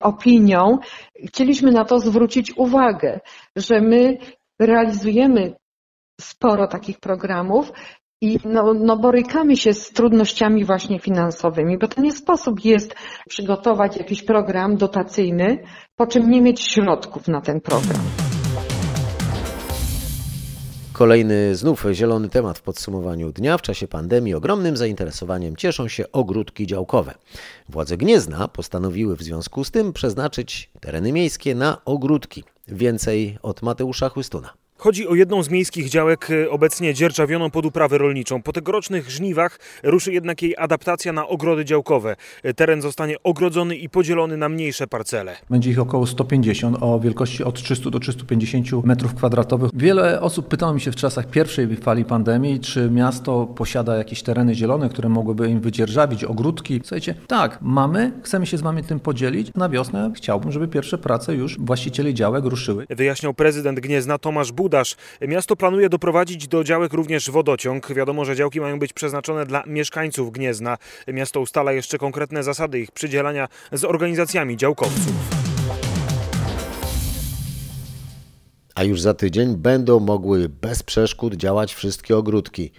opinią 0.00 0.78
chcieliśmy 1.26 1.72
na 1.72 1.84
to 1.84 1.98
zwrócić 1.98 2.52
uwagę, 2.56 3.20
że 3.56 3.80
my 3.80 4.18
realizujemy 4.58 5.54
sporo 6.20 6.66
takich 6.66 7.00
programów 7.00 7.72
i 8.24 8.38
no, 8.44 8.74
no 8.74 8.96
borykamy 8.96 9.56
się 9.56 9.74
z 9.74 9.90
trudnościami 9.90 10.64
właśnie 10.64 10.98
finansowymi, 10.98 11.78
bo 11.78 11.88
to 11.88 12.00
nie 12.00 12.12
sposób 12.12 12.64
jest 12.64 12.94
przygotować 13.28 13.96
jakiś 13.96 14.22
program 14.22 14.76
dotacyjny, 14.76 15.58
po 15.96 16.06
czym 16.06 16.30
nie 16.30 16.42
mieć 16.42 16.60
środków 16.60 17.28
na 17.28 17.40
ten 17.40 17.60
program. 17.60 18.00
Kolejny 20.92 21.54
znów 21.54 21.86
zielony 21.92 22.28
temat 22.28 22.58
w 22.58 22.62
podsumowaniu 22.62 23.32
dnia. 23.32 23.58
W 23.58 23.62
czasie 23.62 23.88
pandemii 23.88 24.34
ogromnym 24.34 24.76
zainteresowaniem 24.76 25.56
cieszą 25.56 25.88
się 25.88 26.04
ogródki 26.12 26.66
działkowe. 26.66 27.14
Władze 27.68 27.96
Gniezna 27.96 28.48
postanowiły 28.48 29.16
w 29.16 29.22
związku 29.22 29.64
z 29.64 29.70
tym 29.70 29.92
przeznaczyć 29.92 30.70
tereny 30.80 31.12
miejskie 31.12 31.54
na 31.54 31.84
ogródki. 31.84 32.44
Więcej 32.68 33.38
od 33.42 33.62
Mateusza 33.62 34.08
Chłystuna. 34.08 34.63
Chodzi 34.84 35.08
o 35.08 35.14
jedną 35.14 35.42
z 35.42 35.50
miejskich 35.50 35.88
działek 35.88 36.30
e, 36.30 36.50
obecnie 36.50 36.94
dzierżawioną 36.94 37.50
pod 37.50 37.66
uprawę 37.66 37.98
rolniczą. 37.98 38.42
Po 38.42 38.52
tegorocznych 38.52 39.10
żniwach 39.10 39.58
ruszy 39.82 40.12
jednak 40.12 40.42
jej 40.42 40.56
adaptacja 40.56 41.12
na 41.12 41.28
ogrody 41.28 41.64
działkowe. 41.64 42.16
E, 42.42 42.54
Teren 42.54 42.82
zostanie 42.82 43.16
ogrodzony 43.22 43.76
i 43.76 43.88
podzielony 43.88 44.36
na 44.36 44.48
mniejsze 44.48 44.86
parcele. 44.86 45.36
Będzie 45.50 45.70
ich 45.70 45.78
około 45.78 46.06
150 46.06 46.76
o 46.80 47.00
wielkości 47.00 47.44
od 47.44 47.62
300 47.62 47.90
do 47.90 48.00
350 48.00 48.84
metrów 48.84 49.14
kwadratowych. 49.14 49.70
Wiele 49.74 50.20
osób 50.20 50.48
pytało 50.48 50.74
mi 50.74 50.80
się 50.80 50.92
w 50.92 50.96
czasach 50.96 51.30
pierwszej 51.30 51.76
fali 51.76 52.04
pandemii, 52.04 52.60
czy 52.60 52.90
miasto 52.90 53.46
posiada 53.46 53.96
jakieś 53.96 54.22
tereny 54.22 54.54
zielone, 54.54 54.88
które 54.88 55.08
mogłyby 55.08 55.48
im 55.48 55.60
wydzierżawić, 55.60 56.24
ogródki. 56.24 56.80
Słuchajcie, 56.82 57.14
tak, 57.26 57.58
mamy, 57.62 58.12
chcemy 58.22 58.46
się 58.46 58.58
z 58.58 58.60
wami 58.60 58.84
tym 58.84 59.00
podzielić. 59.00 59.54
Na 59.54 59.68
wiosnę 59.68 60.12
chciałbym, 60.16 60.52
żeby 60.52 60.68
pierwsze 60.68 60.98
prace 60.98 61.34
już 61.34 61.58
właścicieli 61.60 62.14
działek 62.14 62.44
ruszyły. 62.44 62.86
Wyjaśniał 62.90 63.34
prezydent 63.34 63.80
Gniezna 63.80 64.18
Tomasz 64.18 64.52
Buda. 64.52 64.73
Podaż. 64.74 64.96
Miasto 65.20 65.56
planuje 65.56 65.88
doprowadzić 65.88 66.48
do 66.48 66.64
działek 66.64 66.92
również 66.92 67.30
wodociąg. 67.30 67.94
Wiadomo, 67.94 68.24
że 68.24 68.36
działki 68.36 68.60
mają 68.60 68.78
być 68.78 68.92
przeznaczone 68.92 69.46
dla 69.46 69.62
mieszkańców 69.66 70.32
Gniezna. 70.32 70.78
Miasto 71.08 71.40
ustala 71.40 71.72
jeszcze 71.72 71.98
konkretne 71.98 72.42
zasady 72.42 72.80
ich 72.80 72.90
przydzielania 72.90 73.48
z 73.72 73.84
organizacjami 73.84 74.56
działkowców. 74.56 75.12
A 78.74 78.84
już 78.84 79.00
za 79.00 79.14
tydzień 79.14 79.56
będą 79.56 80.00
mogły 80.00 80.48
bez 80.48 80.82
przeszkód 80.82 81.34
działać 81.34 81.74
wszystkie 81.74 82.16
ogródki. 82.16 82.70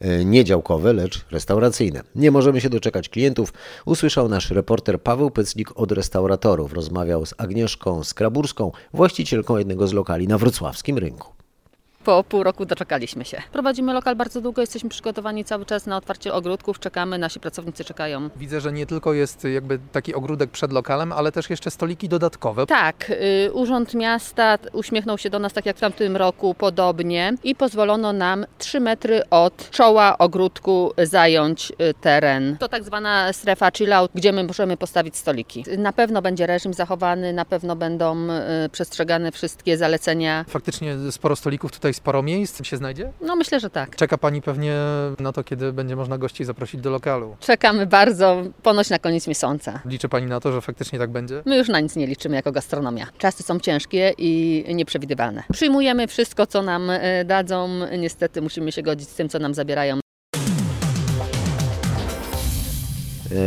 E, 0.00 0.24
Nie 0.24 0.44
działkowe, 0.44 0.92
lecz 0.92 1.24
restauracyjne. 1.30 2.02
Nie 2.14 2.30
możemy 2.30 2.60
się 2.60 2.70
doczekać 2.70 3.08
klientów, 3.08 3.52
usłyszał 3.84 4.28
nasz 4.28 4.50
reporter 4.50 5.02
Paweł 5.02 5.30
Pycnik 5.30 5.68
od 5.74 5.92
restauratorów. 5.92 6.72
Rozmawiał 6.72 7.26
z 7.26 7.34
Agnieszką 7.38 8.04
Skraburską, 8.04 8.72
właścicielką 8.94 9.56
jednego 9.56 9.86
z 9.86 9.92
lokali 9.92 10.28
na 10.28 10.38
wrocławskim 10.38 10.98
rynku. 10.98 11.39
Po 12.04 12.24
pół 12.24 12.42
roku 12.42 12.66
doczekaliśmy 12.66 13.24
się. 13.24 13.42
Prowadzimy 13.52 13.92
lokal 13.92 14.16
bardzo 14.16 14.40
długo, 14.40 14.60
jesteśmy 14.60 14.90
przygotowani 14.90 15.44
cały 15.44 15.66
czas 15.66 15.86
na 15.86 15.96
otwarcie 15.96 16.34
ogródków, 16.34 16.78
czekamy, 16.78 17.18
nasi 17.18 17.40
pracownicy 17.40 17.84
czekają. 17.84 18.30
Widzę, 18.36 18.60
że 18.60 18.72
nie 18.72 18.86
tylko 18.86 19.12
jest 19.12 19.44
jakby 19.44 19.78
taki 19.92 20.14
ogródek 20.14 20.50
przed 20.50 20.72
lokalem, 20.72 21.12
ale 21.12 21.32
też 21.32 21.50
jeszcze 21.50 21.70
stoliki 21.70 22.08
dodatkowe. 22.08 22.66
Tak, 22.66 23.10
y, 23.46 23.52
Urząd 23.52 23.94
Miasta 23.94 24.58
uśmiechnął 24.72 25.18
się 25.18 25.30
do 25.30 25.38
nas 25.38 25.52
tak 25.52 25.66
jak 25.66 25.76
w 25.76 25.80
tamtym 25.80 26.16
roku 26.16 26.54
podobnie 26.54 27.34
i 27.44 27.54
pozwolono 27.54 28.12
nam 28.12 28.46
3 28.58 28.80
metry 28.80 29.22
od 29.30 29.70
czoła 29.70 30.18
ogródku 30.18 30.92
zająć 31.02 31.72
y, 31.72 31.94
teren. 32.00 32.56
To 32.56 32.68
tak 32.68 32.84
zwana 32.84 33.32
strefa 33.32 33.70
chill 33.70 33.92
out, 33.92 34.10
gdzie 34.14 34.32
my 34.32 34.44
możemy 34.44 34.76
postawić 34.76 35.16
stoliki. 35.16 35.64
Na 35.78 35.92
pewno 35.92 36.22
będzie 36.22 36.46
reżim 36.46 36.74
zachowany, 36.74 37.32
na 37.32 37.44
pewno 37.44 37.76
będą 37.76 38.16
y, 38.64 38.68
przestrzegane 38.72 39.32
wszystkie 39.32 39.76
zalecenia. 39.76 40.44
Faktycznie 40.48 40.96
sporo 41.10 41.36
stolików, 41.36 41.72
tutaj 41.72 41.89
sporo 41.94 42.22
miejsc 42.22 42.64
się 42.64 42.76
znajdzie? 42.76 43.12
No 43.20 43.36
myślę, 43.36 43.60
że 43.60 43.70
tak. 43.70 43.96
Czeka 43.96 44.18
Pani 44.18 44.42
pewnie 44.42 44.74
na 45.18 45.32
to, 45.32 45.44
kiedy 45.44 45.72
będzie 45.72 45.96
można 45.96 46.18
gości 46.18 46.44
zaprosić 46.44 46.80
do 46.80 46.90
lokalu. 46.90 47.36
Czekamy 47.40 47.86
bardzo, 47.86 48.42
ponoć 48.62 48.90
na 48.90 48.98
koniec 48.98 49.26
miesiąca. 49.26 49.80
Liczy 49.84 50.08
Pani 50.08 50.26
na 50.26 50.40
to, 50.40 50.52
że 50.52 50.60
faktycznie 50.60 50.98
tak 50.98 51.10
będzie? 51.10 51.42
My 51.44 51.56
już 51.56 51.68
na 51.68 51.80
nic 51.80 51.96
nie 51.96 52.06
liczymy 52.06 52.36
jako 52.36 52.52
gastronomia. 52.52 53.06
Czasy 53.18 53.42
są 53.42 53.60
ciężkie 53.60 54.14
i 54.18 54.64
nieprzewidywalne. 54.74 55.42
Przyjmujemy 55.52 56.06
wszystko, 56.06 56.46
co 56.46 56.62
nam 56.62 56.90
e, 56.90 57.24
dadzą. 57.24 57.68
Niestety 57.98 58.42
musimy 58.42 58.72
się 58.72 58.82
godzić 58.82 59.08
z 59.08 59.14
tym, 59.14 59.28
co 59.28 59.38
nam 59.38 59.54
zabierają. 59.54 60.00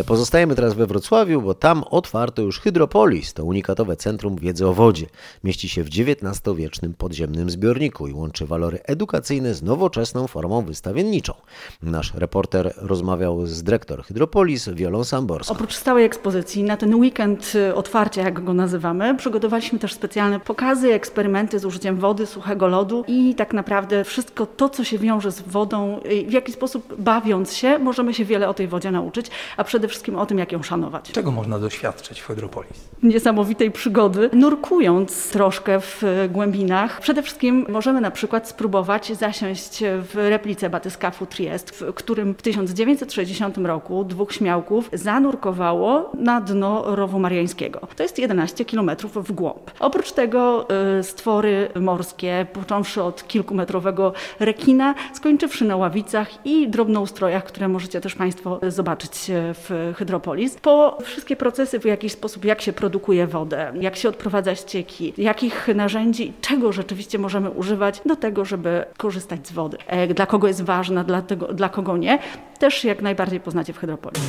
Pozostajemy 0.06 0.56
teraz 0.56 0.74
we 0.74 0.88
Wrocławiu, 0.88 1.42
bo 1.42 1.54
tam 1.54 1.84
otwarto 1.84 2.42
już 2.42 2.60
Hydropolis, 2.60 3.34
to 3.34 3.46
unikatowe 3.46 3.96
centrum 3.96 4.36
wiedzy 4.36 4.68
o 4.68 4.74
wodzie. 4.74 5.06
Mieści 5.44 5.70
się 5.70 5.84
w 5.84 5.88
XIX-wiecznym 5.88 6.94
podziemnym 6.94 7.50
zbiorniku 7.50 8.08
i 8.08 8.14
łączy 8.14 8.46
walory 8.46 8.80
edukacyjne 8.84 9.54
z 9.54 9.64
nowoczesną 9.64 10.28
formą 10.28 10.62
wystawienniczą. 10.62 11.34
Nasz 11.82 12.14
reporter 12.14 12.74
rozmawiał 12.78 13.46
z 13.46 13.64
dyrektor 13.64 14.04
Hydropolis, 14.04 14.70
Wiolą 14.70 15.04
Samborską. 15.04 15.54
Oprócz 15.54 15.76
stałej 15.76 16.06
ekspozycji, 16.06 16.64
na 16.64 16.78
ten 16.78 16.96
weekend 16.96 17.52
y, 17.56 17.76
otwarcia, 17.76 18.22
jak 18.22 18.44
go 18.44 18.54
nazywamy, 18.54 19.16
przygotowaliśmy 19.16 19.80
też 19.80 19.94
specjalne 19.94 20.40
pokazy, 20.40 20.94
eksperymenty 20.94 21.60
z 21.60 21.66
użyciem 21.66 21.98
wody, 21.98 22.26
suchego 22.26 22.68
lodu 22.68 23.04
i 23.08 23.36
tak 23.36 23.54
naprawdę 23.54 24.04
wszystko 24.04 24.46
to, 24.46 24.70
co 24.70 24.84
się 24.84 24.98
wiąże 24.98 25.32
z 25.32 25.42
wodą, 25.42 26.00
y, 26.06 26.26
w 26.28 26.34
jaki 26.34 26.52
sposób 26.52 26.96
bawiąc 27.02 27.54
się, 27.54 27.80
możemy 27.80 28.14
się 28.14 28.26
wiele 28.26 28.50
o 28.50 28.54
tej 28.54 28.68
wodzie 28.68 28.92
nauczyć, 28.92 29.28
a 29.58 29.64
przede 29.74 29.88
wszystkim 29.88 30.16
o 30.16 30.26
tym, 30.26 30.40
jak 30.40 30.52
ją 30.52 30.64
szanować. 30.64 31.12
Czego 31.12 31.32
można 31.32 31.60
doświadczyć 31.60 32.20
w 32.20 32.28
Hydropolis? 32.28 32.90
Niesamowitej 33.04 33.72
przygody, 33.72 34.30
nurkując 34.34 35.30
troszkę 35.30 35.82
w 35.82 36.04
y, 36.04 36.30
głębinach. 36.30 37.02
Przede 37.02 37.24
wszystkim 37.24 37.66
możemy 37.70 38.02
na 38.02 38.12
przykład 38.12 38.48
spróbować 38.48 39.18
zasiąść 39.18 39.84
w 39.84 40.16
replice 40.16 40.70
batyskafu 40.70 41.26
Triest, 41.26 41.72
w 41.72 41.94
którym 41.94 42.34
w 42.34 42.42
1960 42.42 43.58
roku 43.58 44.04
dwóch 44.04 44.34
śmiałków 44.34 44.90
zanurkowało 44.94 46.12
na 46.14 46.42
dno 46.42 46.96
rowu 46.96 47.20
mariańskiego. 47.20 47.80
To 47.96 48.04
jest 48.04 48.20
11 48.20 48.66
km 48.66 48.92
w 49.16 49.32
głąb. 49.32 49.72
Oprócz 49.80 50.12
tego 50.12 50.68
y, 51.00 51.04
stwory 51.04 51.70
morskie, 51.76 52.46
począwszy 52.54 53.04
od 53.04 53.28
kilkumetrowego 53.28 54.14
rekina, 54.40 54.96
skończywszy 55.14 55.66
na 55.66 55.76
ławicach 55.76 56.46
i 56.46 56.68
drobnoustrojach, 56.68 57.44
które 57.44 57.68
możecie 57.68 58.02
też 58.02 58.16
Państwo 58.16 58.60
zobaczyć 58.68 59.30
y, 59.30 59.54
w 59.70 59.94
Hydropolis. 59.96 60.56
Po 60.56 60.98
wszystkie 61.04 61.36
procesy 61.36 61.80
w 61.80 61.86
jakiś 61.86 62.12
sposób, 62.12 62.46
jak 62.46 62.62
się 62.62 62.74
produkuje 62.74 63.28
wodę, 63.28 63.74
jak 63.82 63.96
się 63.96 64.10
odprowadza 64.10 64.56
ścieki, 64.56 65.14
jakich 65.18 65.68
narzędzi, 65.76 66.34
czego 66.42 66.72
rzeczywiście 66.72 67.20
możemy 67.20 67.50
używać 67.50 68.02
do 68.06 68.16
tego, 68.16 68.46
żeby 68.46 68.86
korzystać 68.98 69.48
z 69.48 69.52
wody. 69.52 69.78
E, 69.88 70.08
Dla 70.08 70.26
kogo 70.26 70.48
jest 70.48 70.62
ważna, 70.62 71.04
dla, 71.04 71.22
tego, 71.22 71.54
dla 71.54 71.70
kogo 71.70 71.98
nie, 71.98 72.20
też 72.60 72.84
jak 72.84 73.02
najbardziej 73.02 73.40
poznacie 73.40 73.74
w 73.74 73.78
Hydropolis. 73.78 74.22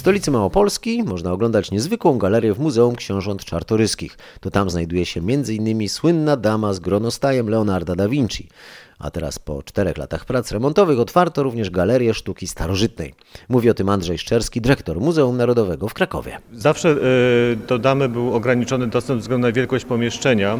Stolicy 0.00 0.30
Małopolski 0.30 1.02
można 1.02 1.32
oglądać 1.32 1.70
niezwykłą 1.70 2.18
galerię 2.18 2.54
w 2.54 2.58
Muzeum 2.58 2.96
Książąt 2.96 3.44
Czartoryskich. 3.44 4.18
To 4.40 4.50
tam 4.50 4.70
znajduje 4.70 5.06
się 5.06 5.20
m.in. 5.20 5.88
słynna 5.88 6.36
dama 6.36 6.72
z 6.72 6.80
gronostajem 6.80 7.48
Leonarda 7.48 7.94
da 7.94 8.08
Vinci. 8.08 8.48
A 8.98 9.10
teraz 9.10 9.38
po 9.38 9.62
czterech 9.62 9.98
latach 9.98 10.24
prac 10.24 10.52
remontowych 10.52 11.00
otwarto 11.00 11.42
również 11.42 11.70
galerię 11.70 12.14
sztuki 12.14 12.46
starożytnej. 12.46 13.14
Mówi 13.48 13.70
o 13.70 13.74
tym 13.74 13.88
Andrzej 13.88 14.18
Szczerski, 14.18 14.60
dyrektor 14.60 15.00
Muzeum 15.00 15.36
Narodowego 15.36 15.88
w 15.88 15.94
Krakowie. 15.94 16.38
Zawsze 16.52 16.96
do 17.68 17.78
damy 17.78 18.08
był 18.08 18.34
ograniczony 18.34 18.86
dostęp 18.86 19.18
ze 19.18 19.22
względu 19.22 19.46
na 19.46 19.52
wielkość 19.52 19.84
pomieszczenia, 19.84 20.58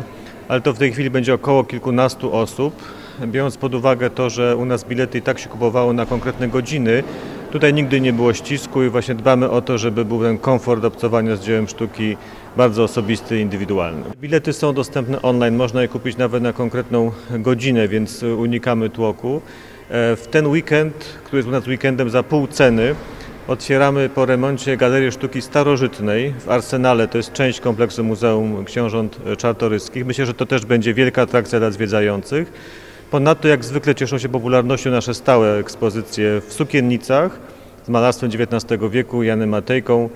ale 0.48 0.60
to 0.60 0.72
w 0.72 0.78
tej 0.78 0.92
chwili 0.92 1.10
będzie 1.10 1.34
około 1.34 1.64
kilkunastu 1.64 2.36
osób. 2.36 2.74
Biorąc 3.26 3.56
pod 3.56 3.74
uwagę 3.74 4.10
to, 4.10 4.30
że 4.30 4.56
u 4.56 4.64
nas 4.64 4.84
bilety 4.84 5.18
i 5.18 5.22
tak 5.22 5.38
się 5.38 5.48
kupowało 5.48 5.92
na 5.92 6.06
konkretne 6.06 6.48
godziny, 6.48 7.02
tutaj 7.50 7.74
nigdy 7.74 8.00
nie 8.00 8.12
było 8.12 8.34
ścisku 8.34 8.82
i 8.82 8.88
właśnie 8.88 9.14
dbamy 9.14 9.50
o 9.50 9.62
to, 9.62 9.78
żeby 9.78 10.04
był 10.04 10.22
ten 10.22 10.38
komfort 10.38 10.84
obcowania 10.84 11.36
z 11.36 11.40
dziełem 11.40 11.68
sztuki 11.68 12.16
bardzo 12.56 12.84
osobisty 12.84 13.40
indywidualny. 13.40 14.02
Bilety 14.20 14.52
są 14.52 14.74
dostępne 14.74 15.22
online, 15.22 15.56
można 15.56 15.82
je 15.82 15.88
kupić 15.88 16.16
nawet 16.16 16.42
na 16.42 16.52
konkretną 16.52 17.12
godzinę, 17.30 17.88
więc 17.88 18.22
unikamy 18.22 18.90
tłoku. 18.90 19.40
E, 19.90 20.16
W 20.16 20.26
ten 20.30 20.46
weekend, 20.46 20.94
który 21.24 21.38
jest 21.38 21.48
u 21.48 21.52
nas 21.52 21.66
weekendem 21.66 22.10
za 22.10 22.22
pół 22.22 22.46
ceny, 22.46 22.94
Otwieramy 23.48 24.08
po 24.08 24.26
remoncie 24.26 24.76
Galerię 24.76 25.12
Sztuki 25.12 25.42
Starożytnej 25.42 26.34
w 26.38 26.48
Arsenale. 26.48 27.08
To 27.08 27.18
jest 27.18 27.32
część 27.32 27.60
kompleksu 27.60 28.04
Muzeum 28.04 28.64
Książąt 28.64 29.18
Czartoryskich. 29.38 30.06
Myślę, 30.06 30.26
że 30.26 30.34
to 30.34 30.46
też 30.46 30.66
będzie 30.66 30.94
wielka 30.94 31.22
atrakcja 31.22 31.58
dla 31.58 31.70
zwiedzających. 31.70 32.52
Ponadto 33.10 33.48
jak 33.48 33.64
zwykle 33.64 33.94
cieszą 33.94 34.18
się 34.18 34.28
popularnością 34.28 34.90
nasze 34.90 35.14
stałe 35.14 35.58
ekspozycje 35.58 36.40
w 36.40 36.52
sukiennicach 36.52 37.38
z 37.86 37.88
malarstwem 37.88 38.30
XIX 38.30 38.82
wieku, 38.90 39.22
Janem 39.22 39.48
Matejką, 39.48 40.08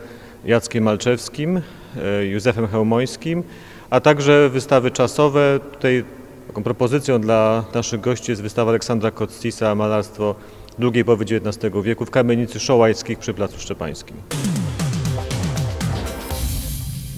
Jackiem 0.44 0.85
Malczewskim, 0.85 1.61
e, 1.96 2.26
Józefem 2.26 2.68
Chełmońskim, 2.68 3.42
a 3.90 4.00
także 4.00 4.48
wystawy 4.48 4.90
czasowe. 4.90 5.61
Tutaj 5.72 6.04
taką 6.46 6.62
propozycją 6.62 7.20
dla 7.20 7.64
naszych 7.74 8.00
gości 8.00 8.33
jest 8.33 8.42
wystawa 8.42 8.70
Aleksandra 8.70 9.11
Koctisa, 9.11 9.74
malarstwo 9.74 10.35
drugiej 10.78 11.04
połowy 11.04 11.24
XIX 11.24 11.74
wieku 11.83 12.04
w 12.04 12.11
kamienicy 12.11 12.61
Szołajskich 12.61 13.18
przy 13.18 13.35
Placu 13.35 13.59
Szczepańskim. 13.61 14.16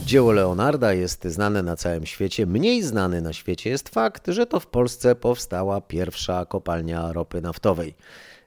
Dzieło 0.06 0.32
Leonarda 0.32 0.92
jest 0.92 1.24
znane 1.24 1.62
na 1.62 1.76
całym 1.76 2.06
świecie. 2.06 2.46
Mniej 2.46 2.82
znany 2.82 3.22
na 3.22 3.32
świecie 3.32 3.70
jest 3.70 3.88
fakt, 3.88 4.26
że 4.28 4.46
to 4.46 4.60
w 4.60 4.66
Polsce 4.66 5.14
powstała 5.14 5.80
pierwsza 5.80 6.46
kopalnia 6.46 7.12
ropy 7.12 7.40
naftowej. 7.40 7.94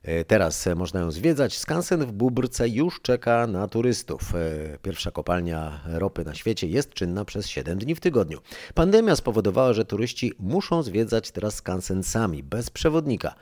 E, 0.03 0.25
Teraz 0.25 0.67
e, 0.67 0.75
można 0.75 0.99
ją 0.99 1.11
zwiedzać. 1.11 1.57
Skansen 1.57 2.05
w 2.05 2.11
Bóbrce 2.11 2.69
już 2.69 3.01
czeka 3.01 3.47
na 3.47 3.67
turystów. 3.67 4.35
E, 4.35 4.77
Pierwsza 4.81 5.11
kopalnia 5.11 5.81
ropy 5.85 6.25
na 6.25 6.35
świecie 6.35 6.67
jest 6.67 6.93
czynna 6.93 7.25
przez 7.25 7.47
7 7.47 7.79
dni 7.79 7.95
w 7.95 7.99
tygodniu. 7.99 8.39
Pandemia 8.73 9.15
spowodowała, 9.15 9.73
że 9.73 9.85
turyści 9.85 10.33
muszą 10.39 10.83
zwiedzać 10.83 11.31
teraz 11.31 11.55
skansen 11.55 12.03
sami, 12.03 12.43
bez 12.43 12.69
przewodnika, 12.69 13.35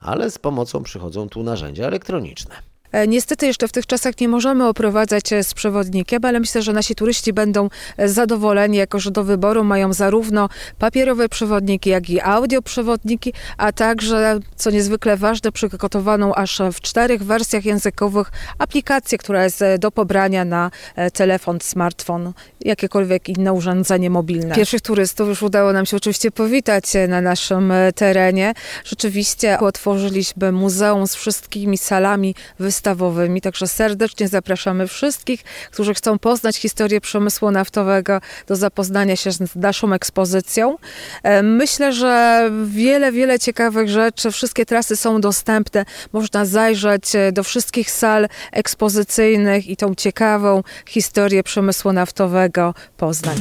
ale 0.00 0.30
z 0.30 0.38
pomocą 0.38 0.82
przychodzą 0.82 1.28
tu 1.28 1.42
narzędzia 1.42 1.86
elektroniczne. 1.86 2.67
E, 2.92 3.08
Niestety 3.08 3.46
jeszcze 3.46 3.68
w 3.68 3.72
tych 3.72 3.86
czasach 3.86 4.20
nie 4.20 4.28
możemy 4.28 4.66
oprowadzać 4.68 5.32
e, 5.32 5.44
z 5.44 5.54
przewodnikiem, 5.54 6.24
ale 6.24 6.40
myślę, 6.40 6.62
że 6.62 6.72
nasi 6.72 6.94
turyści 6.94 7.32
będą 7.32 7.68
e, 7.96 8.08
zadowoleni, 8.08 8.76
jako 8.76 8.98
że 8.98 9.10
do 9.10 9.24
wyboru 9.24 9.64
mają 9.64 9.92
zarówno 9.92 10.48
papierowe 10.78 11.28
przewodniki, 11.28 11.90
jak 11.90 12.10
i 12.10 12.20
audioprzewodniki, 12.20 13.32
a 13.56 13.72
także, 13.72 14.38
co 14.56 14.70
niezwykle 14.70 15.16
ważne, 15.16 15.52
przygotowaną 15.52 16.34
aż 16.34 16.60
w 16.72 16.80
czterech 16.80 17.24
wersjach 17.24 17.64
językowych 17.64 18.30
aplikację, 18.58 19.18
która 19.18 19.44
jest 19.44 19.64
do 19.78 19.90
pobrania 19.90 20.44
na 20.44 20.70
telefon, 21.12 21.58
smartfon, 21.62 22.32
jakiekolwiek 22.60 23.28
inne 23.28 23.52
urządzenie 23.52 24.10
mobilne. 24.10 24.54
Pierwszych 24.54 24.80
turystów 24.80 25.28
już 25.28 25.42
udało 25.42 25.72
nam 25.72 25.86
się 25.86 25.96
oczywiście 25.96 26.30
powitać 26.30 26.84
na 27.08 27.20
naszym 27.20 27.72
terenie. 27.94 28.54
Rzeczywiście 28.84 29.58
otworzyliśmy 29.60 30.52
muzeum 30.52 31.06
z 31.06 31.14
wszystkimi 31.14 31.78
salami 31.78 32.34
wystaw 32.58 32.77
wystawowymi. 32.78 33.40
Także 33.40 33.68
serdecznie 33.68 34.28
zapraszamy 34.28 34.86
wszystkich, 34.88 35.42
którzy 35.70 35.94
chcą 35.94 36.18
poznać 36.18 36.56
historię 36.56 37.00
przemysłu 37.00 37.50
naftowego 37.50 38.20
do 38.46 38.56
zapoznania 38.56 39.16
się 39.16 39.32
z 39.32 39.56
naszą 39.56 39.92
ekspozycją. 39.92 40.76
E, 41.22 41.42
Myślę, 41.42 41.92
że 41.92 42.50
wiele, 42.66 43.12
wiele 43.12 43.38
ciekawych 43.38 43.88
rzeczy, 43.88 44.30
wszystkie 44.30 44.66
trasy 44.66 44.96
są 44.96 45.20
dostępne. 45.20 45.84
Można 46.12 46.44
zajrzeć 46.44 47.14
e, 47.14 47.32
do 47.32 47.42
wszystkich 47.42 47.90
sal 47.90 48.28
ekspozycyjnych 48.52 49.68
i 49.68 49.76
tą 49.76 49.94
ciekawą 49.94 50.62
historię 50.86 51.42
przemysłu 51.42 51.92
naftowego 51.92 52.74
poznać. 52.96 53.38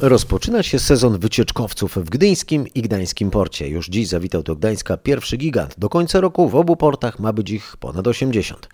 Rozpoczyna 0.00 0.62
się 0.62 0.78
sezon 0.78 1.18
wycieczkowców 1.18 1.96
w 1.96 2.10
gdyńskim 2.10 2.66
i 2.74 2.82
gdańskim 2.82 3.30
porcie. 3.30 3.68
Już 3.68 3.88
dziś 3.88 4.08
zawitał 4.08 4.42
do 4.42 4.56
Gdańska 4.56 4.96
pierwszy 4.96 5.36
gigant. 5.36 5.74
Do 5.78 5.88
końca 5.88 6.20
roku 6.20 6.48
w 6.48 6.54
obu 6.54 6.76
portach 6.76 7.18
ma 7.18 7.32
być 7.32 7.50
ich 7.50 7.76
ponad 7.76 8.06
80. 8.06 8.68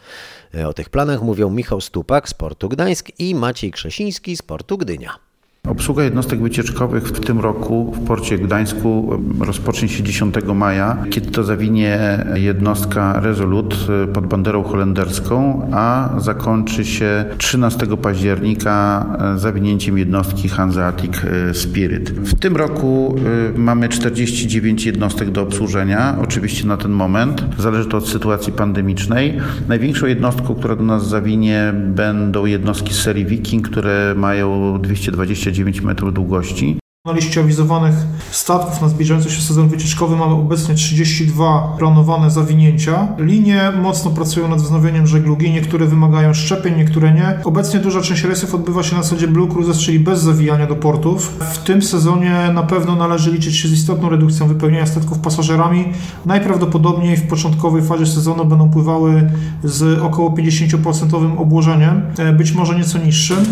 O 0.66 0.72
tych 0.72 0.90
planach 0.90 1.22
mówią 1.22 1.50
Michał 1.50 1.80
Stupak 1.80 2.28
z 2.28 2.34
portu 2.34 2.68
Gdańsk 2.68 3.08
i 3.18 3.34
Maciej 3.34 3.70
Krzesiński 3.70 4.36
z 4.36 4.42
portu 4.42 4.78
Gdynia. 4.78 5.31
Obsługa 5.68 6.04
jednostek 6.04 6.42
wycieczkowych 6.42 7.04
w 7.04 7.20
tym 7.20 7.40
roku 7.40 7.92
w 7.92 8.06
porcie 8.06 8.38
Gdańsku 8.38 9.20
rozpocznie 9.40 9.88
się 9.88 10.02
10 10.02 10.34
maja, 10.54 10.96
kiedy 11.10 11.30
to 11.30 11.44
zawinie 11.44 12.24
jednostka 12.34 13.20
Resolut 13.20 13.86
pod 14.12 14.26
banderą 14.26 14.62
holenderską, 14.62 15.68
a 15.72 16.10
zakończy 16.18 16.84
się 16.84 17.24
13 17.38 17.86
października 17.86 19.06
zawinięciem 19.36 19.98
jednostki 19.98 20.48
Hanseatic 20.48 21.12
Spirit. 21.52 22.10
W 22.10 22.38
tym 22.38 22.56
roku 22.56 23.16
mamy 23.56 23.88
49 23.88 24.86
jednostek 24.86 25.30
do 25.30 25.42
obsłużenia, 25.42 26.16
oczywiście 26.22 26.66
na 26.66 26.76
ten 26.76 26.90
moment. 26.90 27.44
Zależy 27.58 27.88
to 27.88 27.96
od 27.96 28.08
sytuacji 28.08 28.52
pandemicznej. 28.52 29.38
Największą 29.68 30.06
jednostką, 30.06 30.54
która 30.54 30.76
do 30.76 30.84
nas 30.84 31.08
zawinie, 31.08 31.72
będą 31.86 32.46
jednostki 32.46 32.94
z 32.94 33.00
serii 33.00 33.26
Viking, 33.26 33.68
które 33.68 34.14
mają 34.16 34.78
220 34.82 35.51
9 35.52 35.80
metrów 35.80 36.14
długości. 36.14 36.82
Na 37.06 37.12
liście 37.12 37.40
awizowanych 37.40 37.94
statków 38.30 38.82
na 38.82 38.88
zbliżający 38.88 39.30
się 39.30 39.40
sezon 39.40 39.68
wycieczkowy 39.68 40.16
mamy 40.16 40.34
obecnie 40.34 40.74
32 40.74 41.74
planowane 41.78 42.30
zawinięcia. 42.30 43.08
Linie 43.18 43.72
mocno 43.82 44.10
pracują 44.10 44.48
nad 44.48 44.60
wznowieniem 44.60 45.06
żeglugi, 45.06 45.50
niektóre 45.50 45.86
wymagają 45.86 46.34
szczepień, 46.34 46.76
niektóre 46.76 47.12
nie. 47.12 47.38
Obecnie 47.44 47.80
duża 47.80 48.00
część 48.00 48.24
rejsów 48.24 48.54
odbywa 48.54 48.82
się 48.82 48.96
na 48.96 49.02
zasadzie 49.02 49.28
Blue 49.28 49.48
Cruises, 49.48 49.78
czyli 49.78 50.00
bez 50.00 50.20
zawijania 50.20 50.66
do 50.66 50.76
portów. 50.76 51.28
W 51.52 51.58
tym 51.58 51.82
sezonie 51.82 52.50
na 52.54 52.62
pewno 52.62 52.96
należy 52.96 53.32
liczyć 53.32 53.56
się 53.56 53.68
z 53.68 53.72
istotną 53.72 54.08
redukcją 54.08 54.48
wypełnienia 54.48 54.86
statków 54.86 55.18
pasażerami. 55.18 55.84
Najprawdopodobniej 56.26 57.16
w 57.16 57.28
początkowej 57.28 57.82
fazie 57.82 58.06
sezonu 58.06 58.44
będą 58.44 58.70
pływały 58.70 59.30
z 59.64 60.00
około 60.00 60.30
50% 60.30 61.38
obłożeniem, 61.38 62.02
być 62.36 62.52
może 62.52 62.78
nieco 62.78 62.98
niższym. 62.98 63.44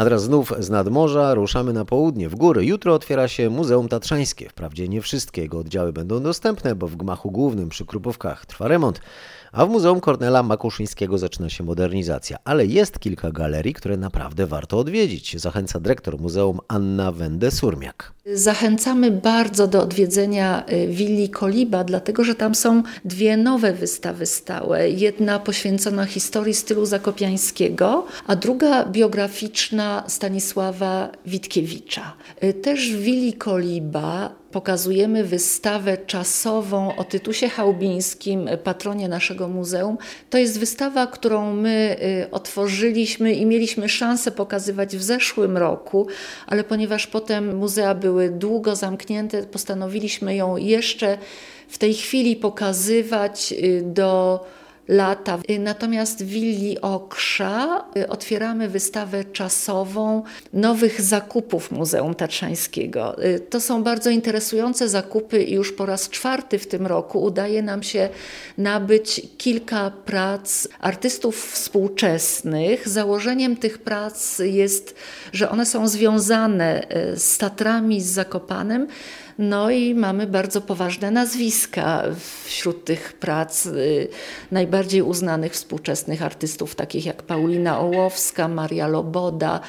A 0.00 0.04
teraz 0.04 0.22
znów 0.22 0.52
z 0.58 0.70
nadmorza 0.70 1.34
ruszamy 1.34 1.72
na 1.72 1.84
południe, 1.84 2.28
w 2.28 2.34
góry. 2.34 2.64
Jutro 2.64 2.94
otwiera 2.94 3.28
się 3.28 3.50
Muzeum 3.50 3.88
Tatrzańskie. 3.88 4.48
Wprawdzie 4.48 4.88
nie 4.88 5.02
wszystkie 5.02 5.42
jego 5.42 5.58
oddziały 5.58 5.92
będą 5.92 6.22
dostępne, 6.22 6.74
bo 6.74 6.86
w 6.86 6.96
gmachu 6.96 7.30
głównym 7.30 7.68
przy 7.68 7.86
Krupówkach 7.86 8.46
trwa 8.46 8.68
remont, 8.68 9.00
a 9.52 9.66
w 9.66 9.68
Muzeum 9.68 10.00
Kornela 10.00 10.42
Makuszyńskiego 10.42 11.18
zaczyna 11.18 11.48
się 11.48 11.64
modernizacja. 11.64 12.36
Ale 12.44 12.66
jest 12.66 12.98
kilka 12.98 13.30
galerii, 13.30 13.74
które 13.74 13.96
naprawdę 13.96 14.46
warto 14.46 14.78
odwiedzić. 14.78 15.40
Zachęca 15.40 15.80
dyrektor 15.80 16.20
muzeum 16.20 16.58
Anna 16.68 17.12
Wende-Surmiak. 17.12 18.12
Zachęcamy 18.34 19.10
bardzo 19.10 19.66
do 19.66 19.82
odwiedzenia 19.82 20.64
willi 20.88 21.28
Koliba, 21.28 21.84
dlatego 21.84 22.24
że 22.24 22.34
tam 22.34 22.54
są 22.54 22.82
dwie 23.04 23.36
nowe 23.36 23.72
wystawy 23.72 24.26
stałe. 24.26 24.90
Jedna 24.90 25.38
poświęcona 25.38 26.04
historii 26.06 26.54
stylu 26.54 26.86
zakopiańskiego, 26.86 28.06
a 28.26 28.36
druga 28.36 28.84
biograficzna 28.84 30.04
Stanisława 30.08 31.12
Witkiewicza. 31.26 32.16
Też 32.62 32.92
w 32.92 33.00
willi 33.00 33.32
Koliba 33.32 34.40
pokazujemy 34.52 35.24
wystawę 35.24 35.98
czasową 35.98 36.96
o 36.96 37.04
Tytusie 37.04 37.48
Chałbińskim, 37.48 38.48
patronie 38.64 39.08
naszego 39.08 39.48
muzeum. 39.48 39.98
To 40.30 40.38
jest 40.38 40.60
wystawa, 40.60 41.06
którą 41.06 41.54
my 41.54 41.96
otworzyliśmy 42.30 43.32
i 43.32 43.46
mieliśmy 43.46 43.88
szansę 43.88 44.30
pokazywać 44.30 44.96
w 44.96 45.02
zeszłym 45.02 45.56
roku, 45.56 46.06
ale 46.46 46.64
ponieważ 46.64 47.06
potem 47.06 47.56
muzea 47.56 47.94
były 48.20 48.38
długo 48.38 48.76
zamknięte, 48.76 49.42
postanowiliśmy 49.42 50.34
ją 50.34 50.56
jeszcze 50.56 51.18
w 51.68 51.78
tej 51.78 51.94
chwili 51.94 52.36
pokazywać 52.36 53.54
do 53.82 54.40
lata. 54.90 55.38
Natomiast 55.58 56.24
w 56.24 56.28
Willi 56.28 56.80
Okrza 56.80 57.84
otwieramy 58.08 58.68
wystawę 58.68 59.24
czasową 59.24 60.22
nowych 60.52 61.00
zakupów 61.00 61.70
Muzeum 61.70 62.14
Tatrzańskiego. 62.14 63.16
To 63.50 63.60
są 63.60 63.82
bardzo 63.82 64.10
interesujące 64.10 64.88
zakupy 64.88 65.42
i 65.42 65.54
już 65.54 65.72
po 65.72 65.86
raz 65.86 66.08
czwarty 66.08 66.58
w 66.58 66.66
tym 66.66 66.86
roku 66.86 67.22
udaje 67.22 67.62
nam 67.62 67.82
się 67.82 68.08
nabyć 68.58 69.22
kilka 69.38 69.90
prac 69.90 70.68
artystów 70.80 71.52
współczesnych. 71.52 72.88
Założeniem 72.88 73.56
tych 73.56 73.78
prac 73.78 74.38
jest, 74.38 74.94
że 75.32 75.50
one 75.50 75.66
są 75.66 75.88
związane 75.88 76.86
z 77.16 77.38
Tatrami, 77.38 78.00
z 78.00 78.06
Zakopanem, 78.06 78.86
no 79.40 79.70
i 79.70 79.94
mamy 79.94 80.26
bardzo 80.26 80.60
poważne 80.60 81.10
nazwiska 81.10 82.02
wśród 82.44 82.84
tych 82.84 83.12
prac 83.12 83.68
najbardziej 84.50 85.02
uznanych 85.02 85.52
współczesnych 85.52 86.22
artystów, 86.22 86.74
takich 86.74 87.06
jak 87.06 87.22
Paulina 87.22 87.80
Ołowska, 87.80 88.48
Maria 88.48 88.86
Loboda, 88.88 89.60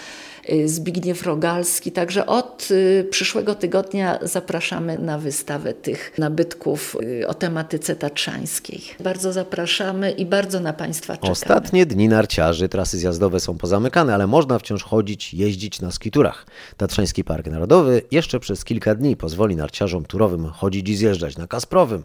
Zbigniew 0.66 1.24
Rogalski. 1.24 1.92
Także 1.92 2.26
od 2.26 2.70
przyszłego 3.10 3.56
tygodnia 3.56 4.20
zapraszamy 4.22 4.98
na 4.98 5.18
wystawę 5.18 5.74
tych 5.74 6.18
nabytków 6.18 6.98
o 7.28 7.34
tematyce 7.34 7.96
tatrzańskiej. 7.96 8.82
Bardzo 9.00 9.34
zapraszamy 9.34 10.12
i 10.12 10.26
bardzo 10.26 10.60
na 10.60 10.74
Państwa 10.74 11.14
czekamy. 11.14 11.32
Ostatnie 11.32 11.86
dni 11.86 12.10
narciarzy, 12.10 12.70
trasy 12.70 12.98
zjazdowe 12.98 13.40
są 13.40 13.58
pozamykane, 13.58 14.14
ale 14.14 14.28
można 14.28 14.60
wciąż 14.60 14.84
chodzić, 14.84 15.34
jeździć 15.34 15.82
na 15.82 15.92
skiturach. 15.92 16.46
Tatrzański 16.78 17.24
Park 17.24 17.48
Narodowy 17.48 18.02
jeszcze 18.12 18.40
przez 18.40 18.66
kilka 18.66 18.96
dni 18.96 19.18
pozwoli 19.18 19.56
narciarzom 19.56 20.06
turowym 20.06 20.46
chodzić 20.46 20.90
i 20.90 20.96
zjeżdżać 20.96 21.38
na 21.38 21.48
Kasprowym, 21.48 22.04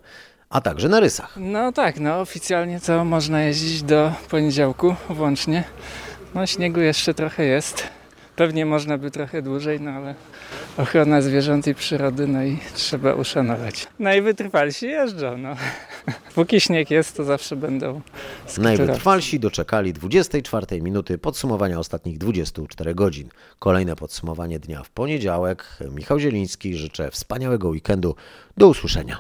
a 0.51 0.61
także 0.61 0.89
na 0.89 1.01
Rysach. 1.01 1.35
No 1.37 1.73
tak, 1.73 2.01
no 2.01 2.21
oficjalnie 2.21 2.81
to 2.81 3.05
można 3.05 3.43
jeździć 3.43 3.83
do 3.83 4.13
poniedziałku 4.31 4.95
włącznie. 5.11 5.65
No 6.35 6.47
śniegu 6.47 6.81
jeszcze 6.81 7.15
trochę 7.15 7.45
jest. 7.45 7.83
Pewnie 8.37 8.67
można 8.67 8.99
by 8.99 9.11
trochę 9.11 9.43
dłużej, 9.43 9.81
no 9.81 9.91
ale 9.91 10.15
ochrona 10.77 11.21
zwierząt 11.21 11.67
i 11.67 11.75
przyrody, 11.75 12.27
no 12.27 12.45
i 12.45 12.59
trzeba 12.75 13.15
uszanować. 13.15 13.87
Najwytrwalsi 13.99 14.87
jeżdżą, 14.87 15.39
no. 15.39 15.57
Póki 16.35 16.61
śnieg 16.61 16.91
jest, 16.91 17.17
to 17.17 17.25
zawsze 17.25 17.57
będą 17.57 18.01
skuterowcy. 18.47 18.61
Najwytrwalsi 18.61 19.41
doczekali 19.41 19.93
24 19.93 20.83
minuty 20.83 21.19
podsumowania 21.19 21.79
ostatnich 21.79 22.19
24 22.19 22.95
godzin. 22.95 23.29
Kolejne 23.59 23.97
podsumowanie 23.97 24.59
dnia 24.59 24.83
w 24.83 24.91
poniedziałek. 24.91 25.79
Michał 25.95 26.19
Zieliński, 26.19 26.77
życzę 26.77 27.11
wspaniałego 27.11 27.69
weekendu. 27.69 28.15
Do 28.57 28.69
usłyszenia. 28.69 29.19